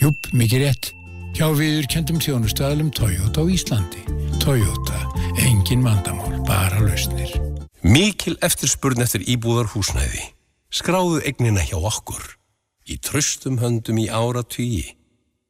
[0.00, 0.90] Júp, mikið rétt.
[1.36, 4.00] Hjá viður kendum þjónustæðalum Toyota á Íslandi.
[4.40, 4.96] Toyota,
[5.44, 7.34] engin vandamál, bara lausnir.
[7.84, 10.22] Mikil eftirspurn eftir íbúðar húsnæði.
[10.72, 12.22] Skráðu eignina hjá okkur.
[12.88, 14.96] Í tröstum höndum í ára tugi.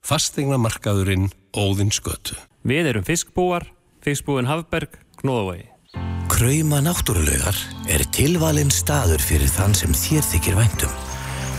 [0.03, 2.35] Fastegna markaðurinn Óðinn skötu.
[2.67, 3.69] Við erum fiskbúar,
[4.03, 5.69] fiskbúin Hafberg, Knóðavegi.
[6.31, 7.57] Krauma náttúrulaugar
[7.91, 10.93] er tilvalinn staður fyrir þann sem þér þykir væntum.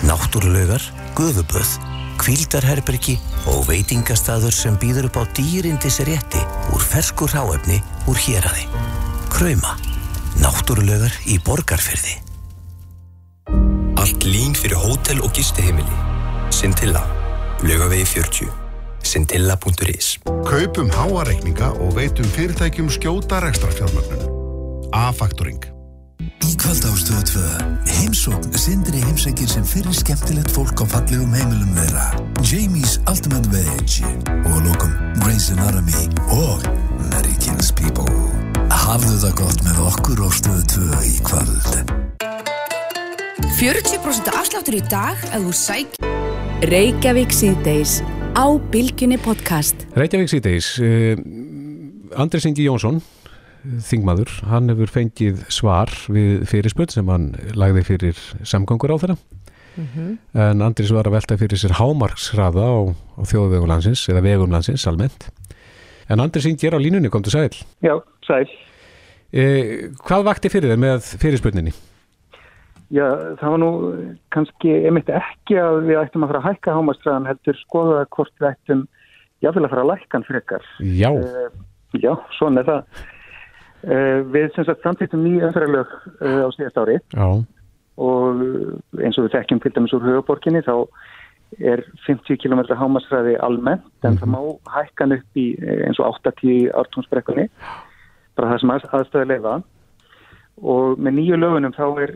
[0.07, 0.85] Náttúrulaugar,
[1.17, 1.73] guðuböð,
[2.21, 3.17] kvildarherbergi
[3.51, 6.41] og veitingastaður sem býður upp á dýrindis rétti
[6.75, 8.67] úr fersku ráefni úr héræði.
[9.33, 9.77] Krauma,
[10.41, 12.19] náttúrulaugar í borgarfyrði.
[14.01, 15.97] Allt lín fyrir hótel og gistiheimili.
[16.53, 17.03] Sintilla.
[17.61, 18.49] Laugavegi 40.
[19.05, 20.15] Sintilla.is
[20.47, 24.25] Kaupum háareikninga og veitum fyrirtækjum skjóta rekstrafjármögnun.
[24.93, 25.80] A-faktoring.
[26.41, 27.41] Í kvöld ástöðu 2.
[27.99, 32.05] Heimsókn sindri heimsækir sem fyrir skemmtilegt fólk á fallegum heimilum þeirra.
[32.41, 33.99] Jamie's Ultimate Veg
[34.49, 36.65] og lókum Grey's Anatomy og
[37.41, 38.09] Kills People.
[38.71, 41.71] Hafðu það gott með okkur ástöðu 2 í kvöld.
[43.61, 45.97] 40% afsláttur í dag að þú sæk
[46.71, 47.99] Reykjavík síðdeis
[48.33, 51.13] á Bilginni podcast Reykjavík síðdeis uh,
[52.21, 53.01] Andris Ingi Jónsson
[53.61, 59.85] þingmaður, hann hefur fengið svar við fyrirspöld sem hann lagði fyrir samgangur á þeirra mm
[59.85, 60.17] -hmm.
[60.47, 64.87] en Andris var að velta fyrir sér hámarksraða á, á þjóðvegum landsins eða vegum landsins
[64.87, 65.29] almennt
[66.09, 70.73] en Andris Ingi er á línunni, kom til sæl Já, sæl uh, Hvað vakti fyrir
[70.73, 71.73] þér með fyrirspöldinni?
[72.91, 73.07] Já,
[73.39, 73.71] það var nú
[74.35, 78.49] kannski einmitt ekki að við ættum að fara að hækka hámarstraðan heldur skoða hvort við
[78.49, 78.81] ættum
[79.39, 80.65] jáfnvel að fara að lækkan frekar.
[80.83, 81.07] Já.
[81.15, 81.47] Uh,
[81.95, 83.05] já, svona er það.
[83.81, 85.89] Uh, við sem sagt framtýttum nýja öðralög
[86.21, 87.27] uh, á síðast ári já.
[87.97, 88.43] og
[89.01, 90.75] eins og við þekkjum til dæmis úr höfuborginni þá
[91.65, 94.19] er 50 km hámarstraði almennt en mm -hmm.
[94.21, 95.47] það má hækkan upp í
[95.87, 97.47] eins og 80 ártónsbrekkunni
[98.37, 99.55] bara það sem að, aðstöðu leiða
[100.61, 102.11] og með nýju lögunum þá er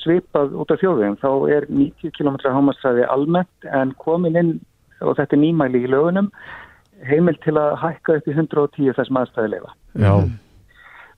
[0.00, 4.60] svipað út af þjóðvegum, þá er 90 km hámastræði almennt en komin inn,
[5.00, 6.30] og þetta er nýmæli í lögunum,
[7.04, 9.74] heimil til að hækka upp í 110 þessum aðstæði leifa.
[10.00, 10.14] Já.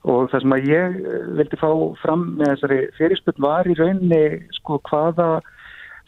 [0.03, 0.95] Og það sem að ég
[1.37, 1.69] vildi fá
[2.01, 4.23] fram með þessari fyrirspunn var í rauninni
[4.57, 5.27] sko hvaða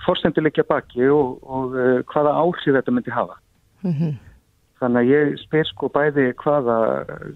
[0.04, 1.78] fórstenduleikja baki og, og
[2.12, 3.38] hvaða áhrif þetta myndi hafa.
[3.86, 4.16] Mm -hmm.
[4.82, 6.78] Þannig að ég spyr sko bæði hvaða,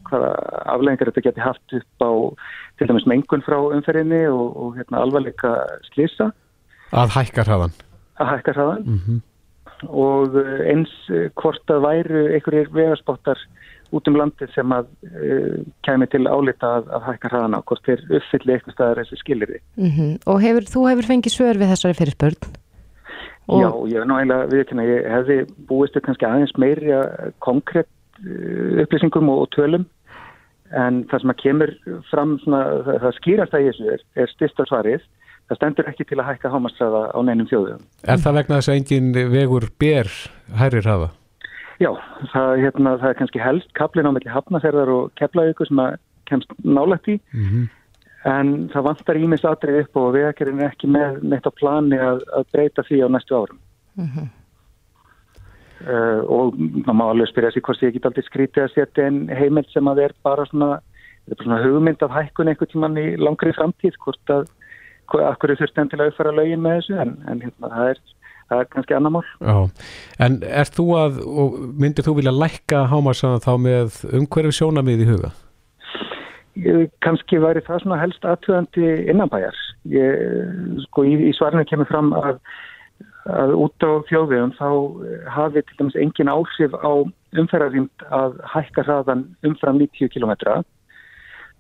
[0.10, 0.32] hvaða
[0.74, 2.12] afleggingar þetta geti haft upp á
[2.78, 5.54] til dæmis mengun frá umferðinni og, og hérna, alvarleika
[5.88, 6.32] slisa.
[6.91, 7.76] Að hækkar hraðan.
[8.19, 8.84] Að hækkar hraðan.
[8.86, 9.19] Mm -hmm.
[9.88, 10.36] Og
[10.67, 10.91] eins
[11.39, 13.39] hvort að væru einhverjir vegarspottar
[13.95, 17.86] út um landið sem að uh, kemi til álita að, að hækkar hraðan á, hvort
[17.88, 19.62] þeir uppfylli eitthvað staðar þessi skilir við.
[19.82, 20.17] Mm -hmm.
[20.32, 22.49] Og hefur, þú hefur fengið svör við þessari fyrirspörn?
[23.49, 23.62] Og...
[23.63, 25.38] Já, ég er náðilega viðkynna, ég hefði
[25.69, 26.91] búistu kannski aðeins meiri
[27.41, 27.89] konkrétt
[28.84, 29.88] upplýsingum og, og tölum
[30.75, 31.71] en það sem að kemur
[32.10, 35.06] fram svona, það, það skýrast að þessu er, er styrsta svarið,
[35.49, 37.88] það stendur ekki til að hækka hámastræða á neinum þjóðum.
[38.06, 40.12] Er það vegna þess að engin vegur ber
[40.62, 41.10] hærri hraða?
[41.80, 41.94] Já,
[42.34, 45.94] það, hérna, það er kannski helst kaplin á melli hafnaferðar og keflaugur sem að
[46.28, 47.70] kemst nálægt í mm -hmm.
[48.32, 52.20] en það vantar ímis aðrið upp og vegakerinn er ekki með neitt á plani að,
[52.36, 53.60] að breyta því á næstu árum.
[53.96, 54.28] Mm -hmm.
[55.88, 59.30] uh, og maður má alveg spyrja sig hvort ég get aldrei skrítið að setja en
[59.30, 60.72] heimild sem að er bara svona,
[61.28, 64.44] er bara svona hugmynd af hækkun einhvern tíman í langri framtíð hvort að,
[65.15, 68.00] að hverju þurfti enn til að uppfæra lögin með þessu en, en hérna, það er
[68.50, 69.28] það er kannski annar mál.
[69.40, 69.58] Já,
[70.26, 75.10] en er þú að, og myndir þú vilja lækka hámarsaðan þá með umhverju sjónamið í
[75.12, 75.32] huga?
[76.60, 79.56] Ég, kannski væri það svona helst aðtöðandi innanbæjar.
[79.94, 80.18] Ég,
[80.88, 82.42] sko, í, í svarinu kemur fram að,
[83.30, 84.68] að út á þjóðvegum þá
[85.38, 86.92] hafi til dæmis engin áhrif á
[87.40, 90.34] umferðarýnd að hækka hraðan umfram 90 km.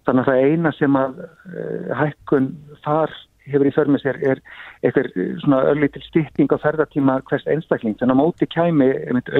[0.07, 3.13] Þannig að það eina sem að uh, hækkun þar
[3.51, 4.41] hefur í förmið sér er
[4.83, 5.09] eitthvað
[5.43, 7.97] svona örlítil stýtting á ferðartíma hvers einstakling.
[7.99, 8.89] Þannig að móti kæmi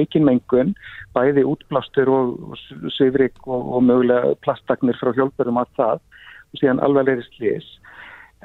[0.00, 0.74] aukinmengun,
[1.16, 2.56] bæði útblástur og,
[2.96, 6.02] söfrik og, og mögulega plastagnir frá hjálpurum að það
[6.50, 7.68] og síðan alvegleiri slís.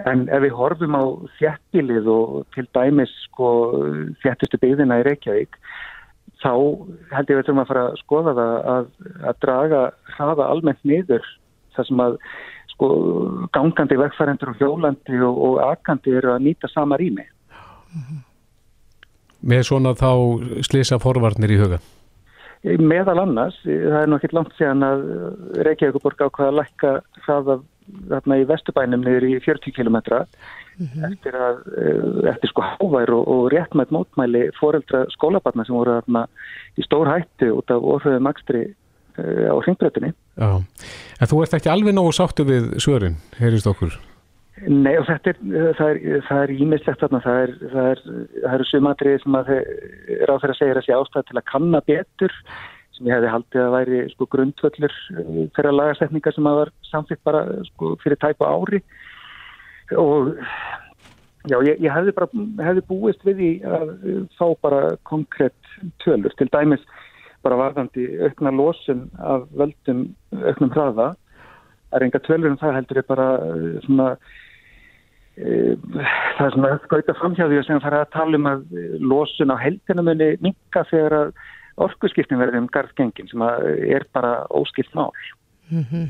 [0.05, 1.03] En ef við horfum á
[1.39, 3.49] þjættilið og til dæmis sko,
[4.23, 5.55] þjættustu byggðina í Reykjavík
[6.41, 6.51] þá
[7.13, 8.89] held ég að við þurfum að fara að skoða það að,
[9.29, 9.81] að draga
[10.17, 11.29] hraða almennt niður
[11.75, 12.17] þar sem að
[12.75, 12.91] sko
[13.55, 17.25] gangandi vegfærendur og hjólandi og, og akandi eru að nýta sama rými.
[19.45, 20.11] Með svona þá
[20.65, 21.79] slisa forvarnir í huga?
[22.65, 25.03] Meðal annars, það er nokkið langt síðan að
[25.67, 26.93] Reykjavíkuborg ákvaða að lækka
[27.27, 27.57] hraða
[28.09, 31.05] þarna í Vestubænum niður í 40 km mm -hmm.
[31.11, 31.59] eftir að
[32.31, 36.25] eftir sko hávær og, og réttmætt mótmæli foreldra skólabarna sem voru þarna
[36.77, 38.73] í stór hættu út af orðuðum akstri
[39.19, 40.11] á hringbrötunni.
[40.35, 40.51] Já,
[41.19, 43.95] en þú ert ekki alveg nógu sáttu við svörin, heyrist okkur?
[44.65, 45.39] Nei og þetta er,
[46.29, 48.03] það er ímislegt þarna, það er, það er,
[48.37, 49.51] það eru sumatriði sem að
[50.29, 52.37] ráð þeirra segir að sé ástæð til að kanna betur
[52.95, 54.95] sem ég hefði haldið að væri sko grundvöldur
[55.57, 58.79] fyrir lagarsetningar sem að var samþitt bara sko fyrir tæpa ári
[59.99, 60.31] og
[61.51, 62.29] já ég, ég hefði bara,
[62.69, 63.91] hefði búist við því að
[64.39, 65.75] fá bara konkrétt
[66.05, 66.85] tölur til dæmis
[67.45, 71.13] bara varðandi aukna losun af völdum auknum hraða
[71.95, 73.27] er enga tölur en það heldur er bara
[73.85, 74.07] svona
[75.37, 75.75] e,
[76.37, 78.65] það er svona skauta framhjáði og sem fara að tala um að
[79.03, 81.37] losun á heldina muni minka þegar að
[81.85, 85.11] orkuskiptin verði um garðgengin sem er bara óskipt mál.
[85.69, 86.05] Mm -hmm.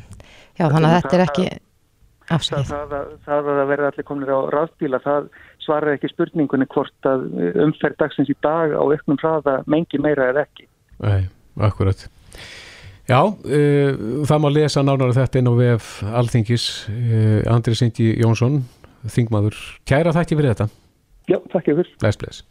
[0.59, 1.47] Já þannig að þetta er ekki
[2.29, 2.69] afsakið.
[2.69, 5.27] það, það, það að það verði allir kominir á rafbíla það
[5.65, 7.25] svarar ekki spurningunni hvort að
[7.65, 10.67] umferð dagsins í dag á auknum hraða mengi meira eða ekki
[11.03, 11.25] Nei,
[11.67, 12.07] akkurat.
[13.05, 15.89] Já, uh, það má lesa nánar þetta inn á VF
[16.21, 16.65] Alþingis.
[16.89, 18.63] Uh, Andri Sindi Jónsson,
[19.05, 19.59] þingmaður.
[19.85, 20.69] Kæra þakki fyrir þetta.
[21.29, 21.91] Já, þakki fyrir.
[22.01, 22.43] Bless, bless.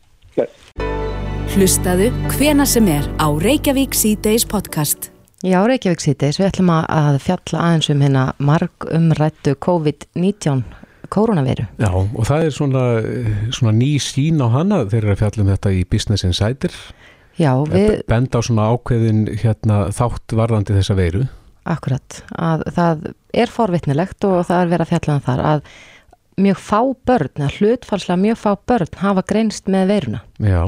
[1.55, 5.11] Hlustaðu hvena sem er á Reykjavík C-Days podcast.
[5.47, 6.41] Já, Reykjavík C-Days.
[6.41, 10.65] Við ætlum að fjalla aðeins um hérna marg umrættu COVID-19
[11.15, 11.67] koronaviru.
[11.79, 12.85] Já, og það er svona,
[13.55, 16.75] svona ný sín á hana þegar að fjallum þetta í Business Insider.
[17.41, 18.05] Já, við...
[18.11, 21.25] Benda á svona ákveðin hérna, þátt varðandi þessa veiru.
[21.65, 25.63] Akkurat, að það er forvitnilegt og það er verið að fjalla um þar að
[26.45, 30.21] mjög fá börn, að hlutfalslega mjög fá börn hafa greinst með veiruna.
[30.43, 30.63] Já.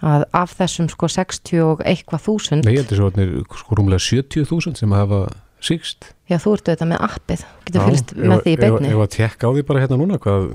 [0.00, 2.64] Að af þessum sko 60 og eitthvað þúsund.
[2.64, 5.24] Nei, ég heldur svo að það er sko rúmlega 70 þúsund sem hafa
[5.60, 6.12] síkst.
[6.30, 8.92] Já, þú ertu þetta með appið, getur fylgst með því í beinni.
[8.94, 10.46] Ég var að tekka á því bara hérna núna hvað,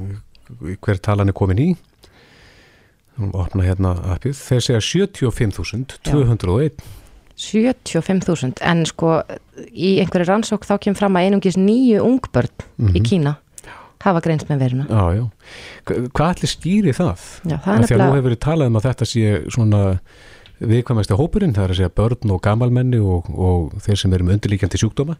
[0.82, 1.68] hver talan er komin í.
[3.16, 4.36] Hún opna hérna appið.
[4.36, 6.72] Þeir segja 75.201.
[7.36, 9.22] 75.000 en sko
[9.72, 12.96] í einhverju rannsók þá kemur fram að einungis nýju ungbörn mm -hmm.
[12.96, 13.34] í Kína
[14.06, 14.86] hafa greinst með veruna.
[14.90, 15.26] Já, já.
[16.14, 17.26] Hvað allir stýri það?
[17.44, 17.90] Já, það er nefnilega...
[17.90, 19.22] Þegar nú hefur verið talað um að þetta sé
[19.56, 19.82] svona
[20.74, 24.38] viðkvæmæsti hópurinn, það er að segja börn og gamalmenni og, og þeir sem eru með
[24.38, 25.18] undirlíkjandi sjúkdóma.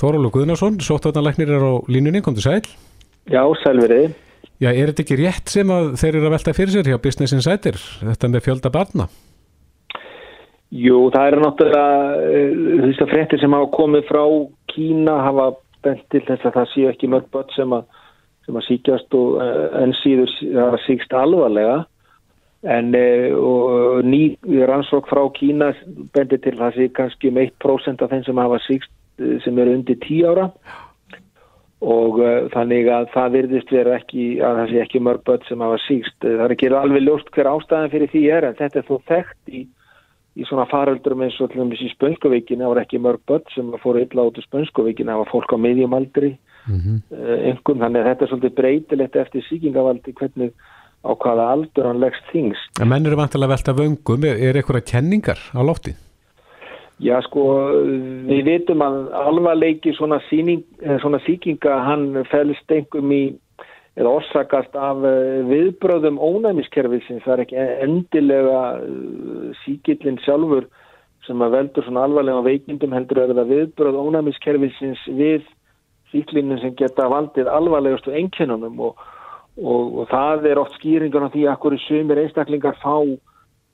[0.00, 2.60] Þórálu Guðnarsson, sóttvarnarleiknir er á línunni, kom til sæl.
[3.30, 4.12] Já, sælverið.
[4.62, 7.34] Já, er þetta ekki rétt sem að þeir eru að velta fyrir sér hjá Business
[7.34, 9.08] Insider, þetta með fjölda barna?
[10.72, 14.22] Jú, það eru náttúrulega þess að frettir sem hafa komið frá
[14.70, 15.48] Kína hafa
[15.82, 17.82] bent til þess að það séu ekki mörg börn sem að,
[18.46, 19.42] sem að síkjast og
[19.82, 21.74] enn síður það að síkst alvarlega.
[22.62, 24.22] En og, ný
[24.70, 25.72] rannsók frá Kína
[26.14, 28.94] bendir til það sé kannski um 1% af þeim sem hafa síkst
[29.42, 30.48] sem eru undir 10 ára
[31.82, 35.64] og uh, þannig að það virðist vera ekki að það sé ekki mörg börn sem
[35.66, 38.90] hafa síkst það er ekki alveg ljóst hver ástæðan fyrir því er en þetta er
[38.90, 39.62] þó þekkt í
[40.32, 43.72] í svona faröldurum eins og til dæmis í Spönskovíkinu það var ekki mörg börn sem
[43.82, 47.00] fóru illa út í Spönskovíkinu, það var fólk á miðjumaldri mm -hmm.
[47.12, 50.54] uh, einhvern, þannig að þetta er svolítið breytilegt eftir síkingavaldi hvernig
[51.02, 52.58] á hvaða aldur hann leggst þings.
[52.80, 55.92] En menn eru vantilega velta vöngum, er eitthvað kenningar á lofti?
[57.02, 57.44] Já sko,
[58.28, 60.62] við vitum að alvarleiki svona, síning,
[61.02, 63.22] svona síkinga hann fælst einhverjum í
[63.98, 65.02] eða orsakast af
[65.50, 68.60] viðbröðum ónæmiskerfisins, það er ekki endilega
[69.64, 70.68] síkillin sjálfur
[71.26, 75.44] sem að veldur svona alvarlega veikindum heldur það viðbröð ónæmiskerfisins við
[76.12, 79.02] síklinu sem geta valdið alvarlegustu enginnunum og,
[79.58, 82.96] og, og það er oft skýringar á því að hverju sumir einstaklingar fá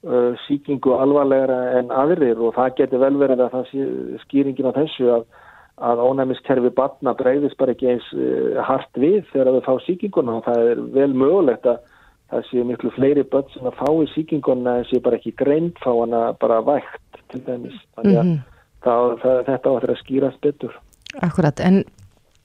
[0.06, 3.86] uh, síkingu alvarlegra en aðrir og það getur vel verið að það sé
[4.24, 5.28] skýringin á þessu að,
[5.90, 10.48] að ónæmiskerfi batna breyðist bara ekki eins uh, hart við þegar þau fá síkinguna og
[10.48, 11.80] það er vel mögulegt að
[12.28, 15.90] það séu miklu fleiri börn sem að fái síkinguna en séu bara ekki greint fá
[15.94, 18.42] hana bara vægt til dæmis þannig að mm -hmm.
[18.84, 20.74] það, það, þetta áttur að skýrast betur
[21.24, 21.84] Akkurat, en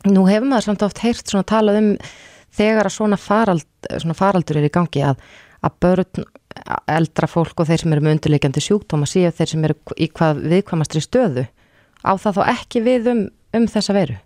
[0.08, 1.90] nú hefur maður samt oft heyrt svona talað um
[2.54, 5.20] þegar að svona, farald, svona faraldur er í gangi að,
[5.64, 6.26] að börn,
[6.92, 10.44] eldra fólk og þeir sem eru með undirleikjandi sjúkdóma séu þeir sem eru í hvað
[10.52, 11.48] viðkvamastri stöðu
[12.04, 13.24] á það þá ekki við um,
[13.56, 14.20] um þessa veru?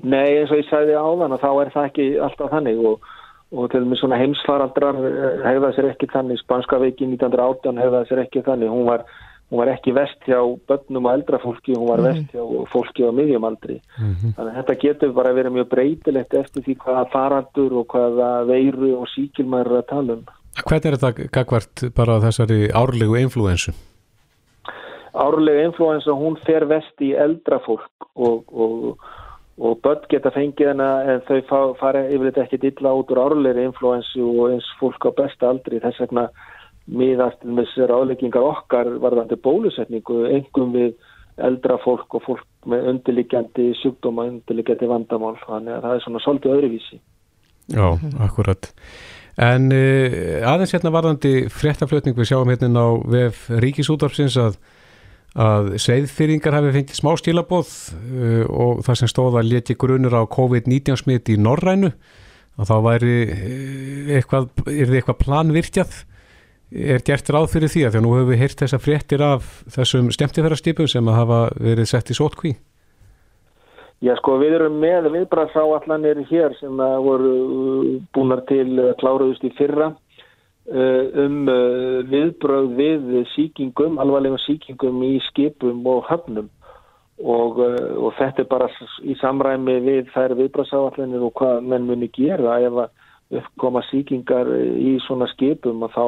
[0.00, 3.12] Nei, eins og ég sagði áðan og þá er það ekki alltaf þannig og
[3.54, 8.10] og til og með svona heimsfaraldrar eh, hefðað sér ekki þannig, Spanska veiki 1918 hefðað
[8.10, 9.04] sér ekki þannig, hún var,
[9.50, 12.08] hún var ekki vest hjá börnum og eldrafólki, hún var mm.
[12.08, 13.78] vest hjá fólki á miðjumaldri.
[13.98, 14.34] Mm -hmm.
[14.36, 18.94] Þannig að þetta getur bara verið mjög breytilegt eftir því hvaða faraldur og hvaða veiru
[18.98, 20.24] og síkilmæður er að tala um.
[20.60, 23.74] Hvernig er þetta gagvart bara þessari árlegu influensu?
[25.14, 29.04] Árlegu influensu, hún fer vest í eldrafólk og, og
[29.62, 34.24] og börn geta fengið hana en þau fara yfirleitt ekkert illa út úr árleiri influensu
[34.26, 35.78] og eins fólk á besta aldri.
[35.82, 36.26] Þess vegna
[36.90, 40.96] miðast með sér áleggingar okkar varðandi bólusetningu engum við
[41.44, 45.36] eldra fólk og fólk með undirliggjandi sjúkdóma, undirliggjandi vandamál.
[45.46, 47.00] Þannig að það er svona svolítið öðruvísi.
[47.74, 47.86] Já,
[48.26, 48.72] akkurat
[49.40, 54.58] En uh, aðeins hérna varðandi fréttaflutning við sjáum hérna á VF Ríkisútvarpsins að
[55.34, 61.00] að sveiðfyrringar hafi fengið smá stílabóð uh, og það sem stóða leti grunur á COVID-19
[61.00, 65.96] smitt í Norrænu og þá væri uh, eitthvað, er þið eitthvað planvirkjað.
[66.74, 67.82] Er gert ráð fyrir því?
[67.86, 71.40] Að því að nú hefur við heyrt þessa fréttir af þessum stemtifærastipum sem að hafa
[71.58, 72.54] verið sett í sótkví
[74.04, 77.34] Já sko við erum með viðbræðsáallanir hér sem voru
[78.12, 79.94] búinar til kláruðust í fyrra
[80.64, 83.02] Uh, um uh, viðbröð við
[83.34, 86.46] síkingum, alvarlegum síkingum í skipum og höfnum.
[87.20, 88.68] Og, uh, og þetta er bara
[89.04, 94.94] í samræmi við þær viðbröðsáallinir og hvað menn muni gera ef að uppkoma síkingar í
[95.04, 96.06] svona skipum og þá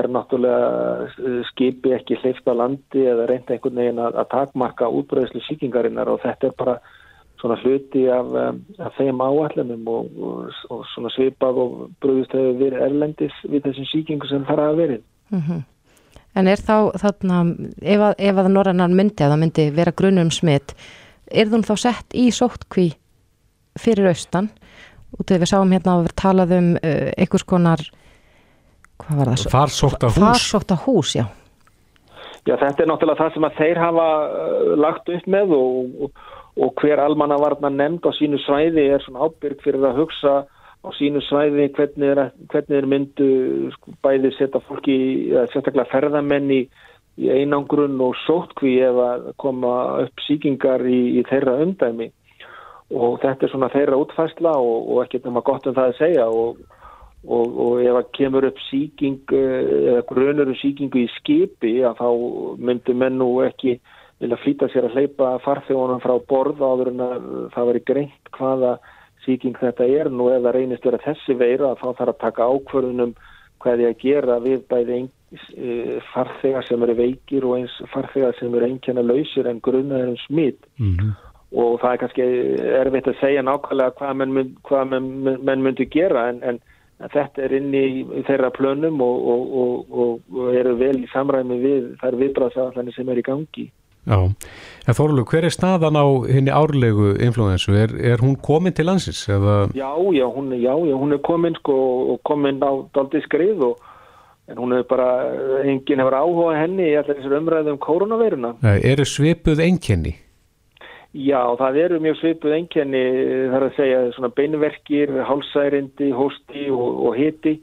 [0.00, 6.24] er náttúrulega skipi ekki hleyfta landi eða reynda einhvern veginn að, takmarka útbröðslu síkingarinnar og
[6.24, 6.78] þetta er bara
[7.44, 8.32] svona hluti af,
[8.80, 13.88] af þeim áallanum og, og, og svona svipað og brúðist hefur verið erlendis við þessum
[13.90, 15.02] síkingu sem það hafa verið.
[15.28, 15.62] Mm -hmm.
[16.34, 17.42] En er þá þarna,
[17.82, 20.74] ef að, ef að norrannan myndi að það myndi vera grunum smitt,
[21.30, 22.88] er þú þá sett í sóttkví
[23.78, 24.48] fyrir austan?
[25.14, 27.80] Og þegar við sáum hérna að við talað um uh, einhvers konar,
[28.98, 29.50] hvað var það?
[29.50, 30.18] Farsókta hús.
[30.18, 31.26] Farsókta hús, já.
[32.44, 36.10] Já, þetta er náttúrulega það sem að þeir hafa uh, lagt upp með og, og
[36.56, 40.34] og hver almannavarna nefnd á sínu svæði er svona ábyrg fyrir að hugsa
[40.84, 42.20] á sínu svæði hvernig er,
[42.78, 43.28] er myndu
[43.74, 44.96] sko, bæði setja fólki,
[45.52, 46.60] sérstaklega ferðamenn í,
[47.18, 49.72] í einangrun og sótkví ef að koma
[50.04, 52.12] upp síkingar í, í þeirra undæmi
[52.92, 55.98] og þetta er svona þeirra útfæsla og, og ekkert um að gott um það að
[55.98, 56.26] segja.
[56.28, 56.60] Og,
[57.24, 62.08] og, og ef að kemur upp síking eða grunur um síkingu í skipi að þá
[62.68, 63.78] myndu menn nú ekki
[64.22, 68.76] vilja flýta sér að hleypa farþjónum frá borð áður en að það veri greint hvaða
[69.24, 72.48] síking þetta er nú ef það reynist vera þessi veira að þá þarf að taka
[72.52, 73.14] ákvörðunum
[73.64, 78.54] hvað ég að gera við bæði e, farþegar sem eru veikir og eins farþegar sem
[78.54, 81.12] eru einkjana lausir en grunnaður um smitt mm -hmm.
[81.62, 82.28] og það er kannski
[82.82, 86.60] erfitt að segja nákvæmlega hvað menn, hvað menn, menn myndi gera en, en
[87.12, 87.86] þetta er inn í
[88.28, 93.18] þeirra plönum og, og, og, og eru vel í samræmi við þær viðbráðsafallanir sem er
[93.18, 93.70] í gangi
[94.04, 94.18] Já,
[94.84, 97.72] en Þorlu, hver er staðan á henni árlegu influensu?
[97.72, 99.22] Er, er hún komin til landsins?
[99.32, 99.70] Eða...
[99.72, 101.76] Já, já, hún, já, hún er komin sko
[102.14, 103.90] og komin á daldi skrið og
[104.48, 105.08] en hún hefur bara,
[105.64, 108.52] enginn hefur áhuga henni í allir þessar umræðum um koronaviruna.
[108.84, 110.18] Eru svipuð enkenni?
[111.14, 113.02] Já, það eru mjög svipuð enkenni,
[113.52, 117.54] þar að segja svona beinverkir, hálsærindi, hósti og, og hiti,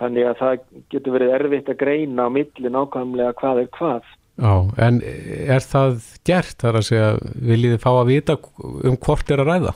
[0.00, 4.12] þannig að það getur verið erfitt að greina á milli nákvæmlega hvað er hvað.
[4.34, 6.56] Já, en er það gert?
[6.58, 9.74] Þar að segja, viljið þið fá að vita um hvort er að ræða?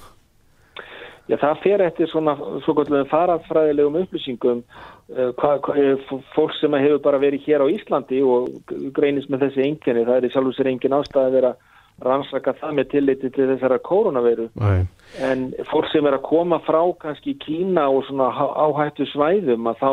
[1.29, 2.35] Já, það fer eftir svona
[2.65, 8.23] svona farafræðilegum upplýsingum uh, hva, hva, eh, fólk sem hefur bara verið hér á Íslandi
[8.25, 11.53] og greinist með þessi enginni, það er í sjálf og sér engin ástæði að vera
[12.05, 14.47] rannsaka það með tilliti til þessara koronaviru
[15.27, 19.91] en fólk sem er að koma frá kannski Kína og svona áhættu svæðum að þá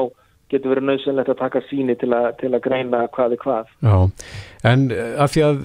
[0.51, 3.71] getur verið nöðsynlegt að taka síni til að, til að greina hvað er hvað.
[3.85, 3.95] Já,
[4.71, 5.63] en eh, af því að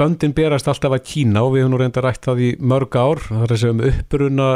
[0.00, 3.22] böndin berast alltaf að Kína og við höfum nú reynda rætt það í mörg ár,
[3.28, 4.48] það er að segja um uppbruna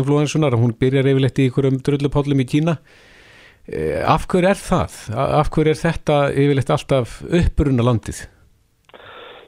[0.00, 2.76] influensunar, hún byrjar yfirleitt í ykkurum drullupállum í Kína.
[3.70, 5.00] Eh, af hverju er það?
[5.14, 8.26] Af hverju er þetta yfirleitt alltaf uppbruna landið?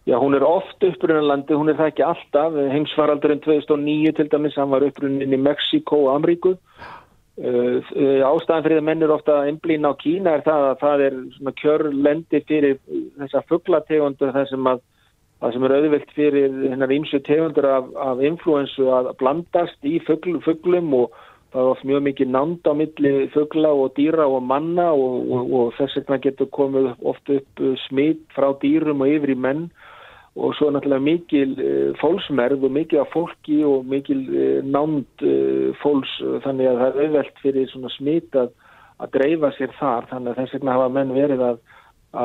[0.07, 2.57] Já, hún er oft uppbruna landið, hún er það ekki alltaf.
[2.72, 7.02] Heimsfaraldurinn 2009 til dæmis, hann var uppbrunin í Mexiko og Amríku Uh,
[7.43, 11.16] ástæðan fyrir að menn eru ofta einblín á Kína er það að það er
[11.59, 12.76] kjörlendi fyrir
[13.18, 14.82] þessa fugglategundur það sem að
[15.43, 20.38] það sem er auðvilt fyrir hennar ímsu tegundur af, af influensu að blandast í fuggl,
[20.45, 21.16] fugglum og
[21.53, 25.57] það er oft mjög mikið nánd á milli fuggla og dýra og manna og, og,
[25.59, 29.66] og þess vegna getur komið oft upp smitt frá dýrum og yfir í menn
[30.37, 35.72] og svo náttúrulega mikil uh, fólksmerð og mikil af fólki og mikil uh, nánd uh,
[35.83, 36.14] fólks
[36.45, 38.49] þannig að það er auðvelt fyrir svona smit að,
[39.03, 41.61] að dreifa sér þar þannig að þess vegna hafa menn verið að,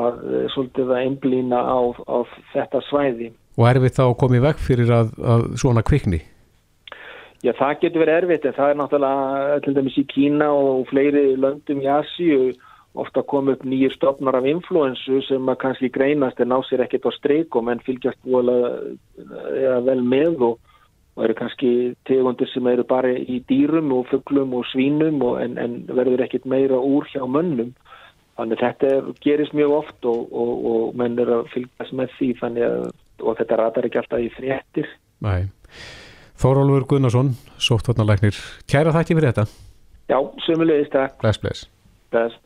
[0.00, 1.78] að svolítið að einblýna á,
[2.08, 2.18] á
[2.54, 3.30] þetta svæði.
[3.58, 6.22] Og er við þá komið vekk fyrir að, að svona kvikni?
[7.44, 11.36] Já það getur verið erfitt en það er náttúrulega til dæmis í Kína og fleiri
[11.38, 12.48] löndum í Asíu
[12.98, 17.08] ofta kom upp nýjir stofnar af influensu sem að kannski greinast en ná sér ekkert
[17.08, 18.96] á streikum en fylgjast volið
[19.86, 20.72] vel með og,
[21.16, 21.72] og eru kannski
[22.08, 26.48] tegundir sem eru bara í dýrum og fugglum og svínum og en, en verður ekkert
[26.50, 27.74] meira úr hjá mönnum.
[28.38, 32.28] Þannig þetta er, gerist mjög oft og, og, og menn eru að fylgjast með því
[32.42, 34.92] að þetta ratar ekki alltaf í fréttir.
[35.26, 35.48] Nei.
[36.38, 38.38] Þórólfur Gunnarsson, sóttvarnalæknir.
[38.70, 39.48] Kæra þakki fyrir þetta.
[40.08, 40.94] Já, sömulegist.
[41.18, 41.66] Bless, bless.
[42.14, 42.38] Bless.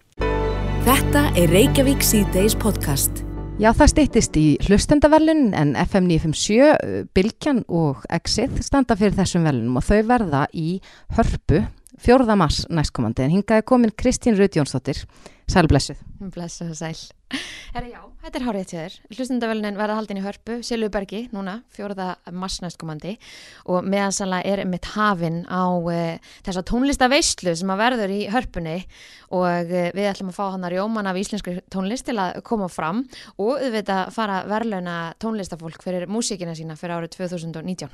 [0.83, 3.20] Þetta er Reykjavík C-Days podcast.
[3.62, 9.78] Já, það stýttist í hlustendaverlun en FM 957, Bilkjan og Exit standa fyrir þessum verlunum
[9.78, 10.80] og þau verða í
[11.14, 11.61] hörpu
[12.03, 12.35] 4.
[12.35, 14.59] mars næstkomandi en hingaði komin Kristín Rut
[15.53, 15.96] Jónsdóttir.
[16.22, 16.70] Sæl blessuð.
[16.70, 17.00] Og sæl.
[17.72, 18.94] Herri já, þetta er hárið til þér.
[19.16, 23.14] Hlustendavölunin verða haldin í hörpu, Silvubergi, núna, fjóruða marsnæstkomandi
[23.72, 28.76] og meðansanlega er mitt hafinn á uh, þessa tónlistaveyslu sem að verður í hörpunni
[29.32, 32.68] og uh, við ætlum að fá hann að rjóman af íslenskri tónlist til að koma
[32.68, 33.07] fram
[33.38, 37.88] og auðvitað fara verðlauna tónlistafólk fyrir músíkina sína fyrir árið 2019.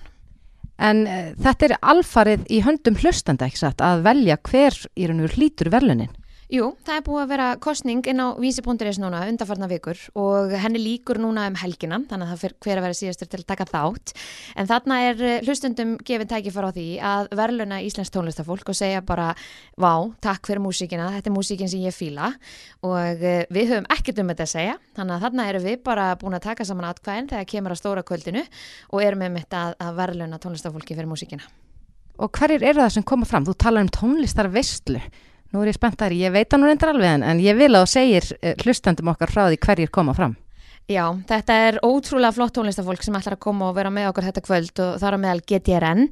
[0.78, 5.26] En uh, þetta er alfarið í höndum hlustenda, ekki satt, að velja hver í raun
[5.26, 6.18] og hlítur verðlunin?
[6.48, 10.80] Jú, það er búið að vera kostning inn á vísi.is núna undarfarna vikur og henni
[10.80, 14.14] líkur núna um helgina þannig að það fyrir að vera síðastur til að taka þátt
[14.56, 19.04] en þarna er eh, hlustundum gefið tækifar á því að verðluna Íslands tónlistafólk og segja
[19.04, 19.28] bara
[19.76, 19.92] vá,
[20.24, 22.32] takk fyrir músíkina, þetta er músíkin sem ég fíla
[22.80, 26.10] og eh, við höfum ekkert um þetta að segja þannig að þarna erum við bara
[26.16, 28.48] búin að taka saman atkvæðin þegar kemur að stóra kvöldinu
[28.88, 31.44] og erum með mitt að, að verðluna tónlistafólki fyrir músíkina.
[32.18, 33.44] Og hverjir eru það sem koma fram?
[33.44, 35.02] Þú talar um tónlistarveistlu
[35.52, 37.86] Nú er ég spenntari, ég veit það nú reyndar alveg en, en ég vil að
[37.86, 40.36] þú segir uh, hlustandum okkar frá því hverjir koma fram.
[40.88, 44.42] Já, þetta er ótrúlega flott tónlistafólk sem ætlar að koma og vera með okkur þetta
[44.46, 46.06] kvöld og það er meðal GTRN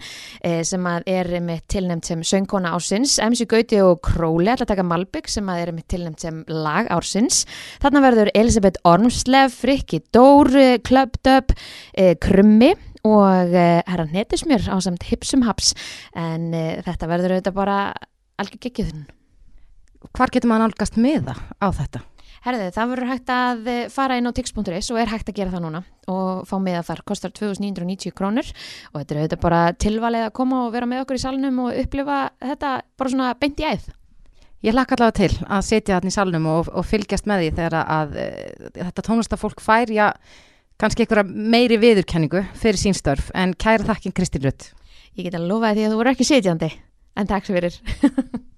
[0.44, 4.84] eh, sem er með tilnæmt sem söngkona ársins, MC Gauti og Króli ætla að taka
[4.84, 7.46] Malbygg sem er með tilnæmt sem lag ársins.
[7.80, 10.52] Þarna verður Elisabeth Ormslev, Frikki Dór,
[10.84, 11.56] Klöpdöp,
[11.96, 12.74] eh, Krummi
[13.06, 15.72] og eh, herran Netismjör á samt Hipsum Haps
[16.12, 17.78] en eh, þetta verður auðvitað bara
[18.36, 19.06] algjör geggiðun.
[20.14, 22.02] Hvar getur maður nálgast miða á þetta?
[22.46, 25.50] Herðu, það verður hægt að eh, fara inn á tix.is og er hægt að gera
[25.50, 25.80] það núna
[26.12, 28.52] og fá miða þar, kostar 2990 krónur
[28.92, 31.80] og þetta er auðvitað bara tilvalið að koma og vera með okkur í salnum og
[31.82, 33.90] upplifa þetta bara svona beint í æð.
[34.62, 37.78] Ég hlakka allavega til að setja þarna í salnum og, og fylgjast með því þegar
[37.80, 40.06] að, að eh, þetta tónlistafólk fær, já,
[40.78, 44.70] kannski einhverja meiri viðurkenningu fyrir sín störf en kæra þakkin Kristi Rutt.
[45.18, 46.70] Ég get að lofa því að þú voru ekki setjandi
[47.16, 47.80] en takk fyrir.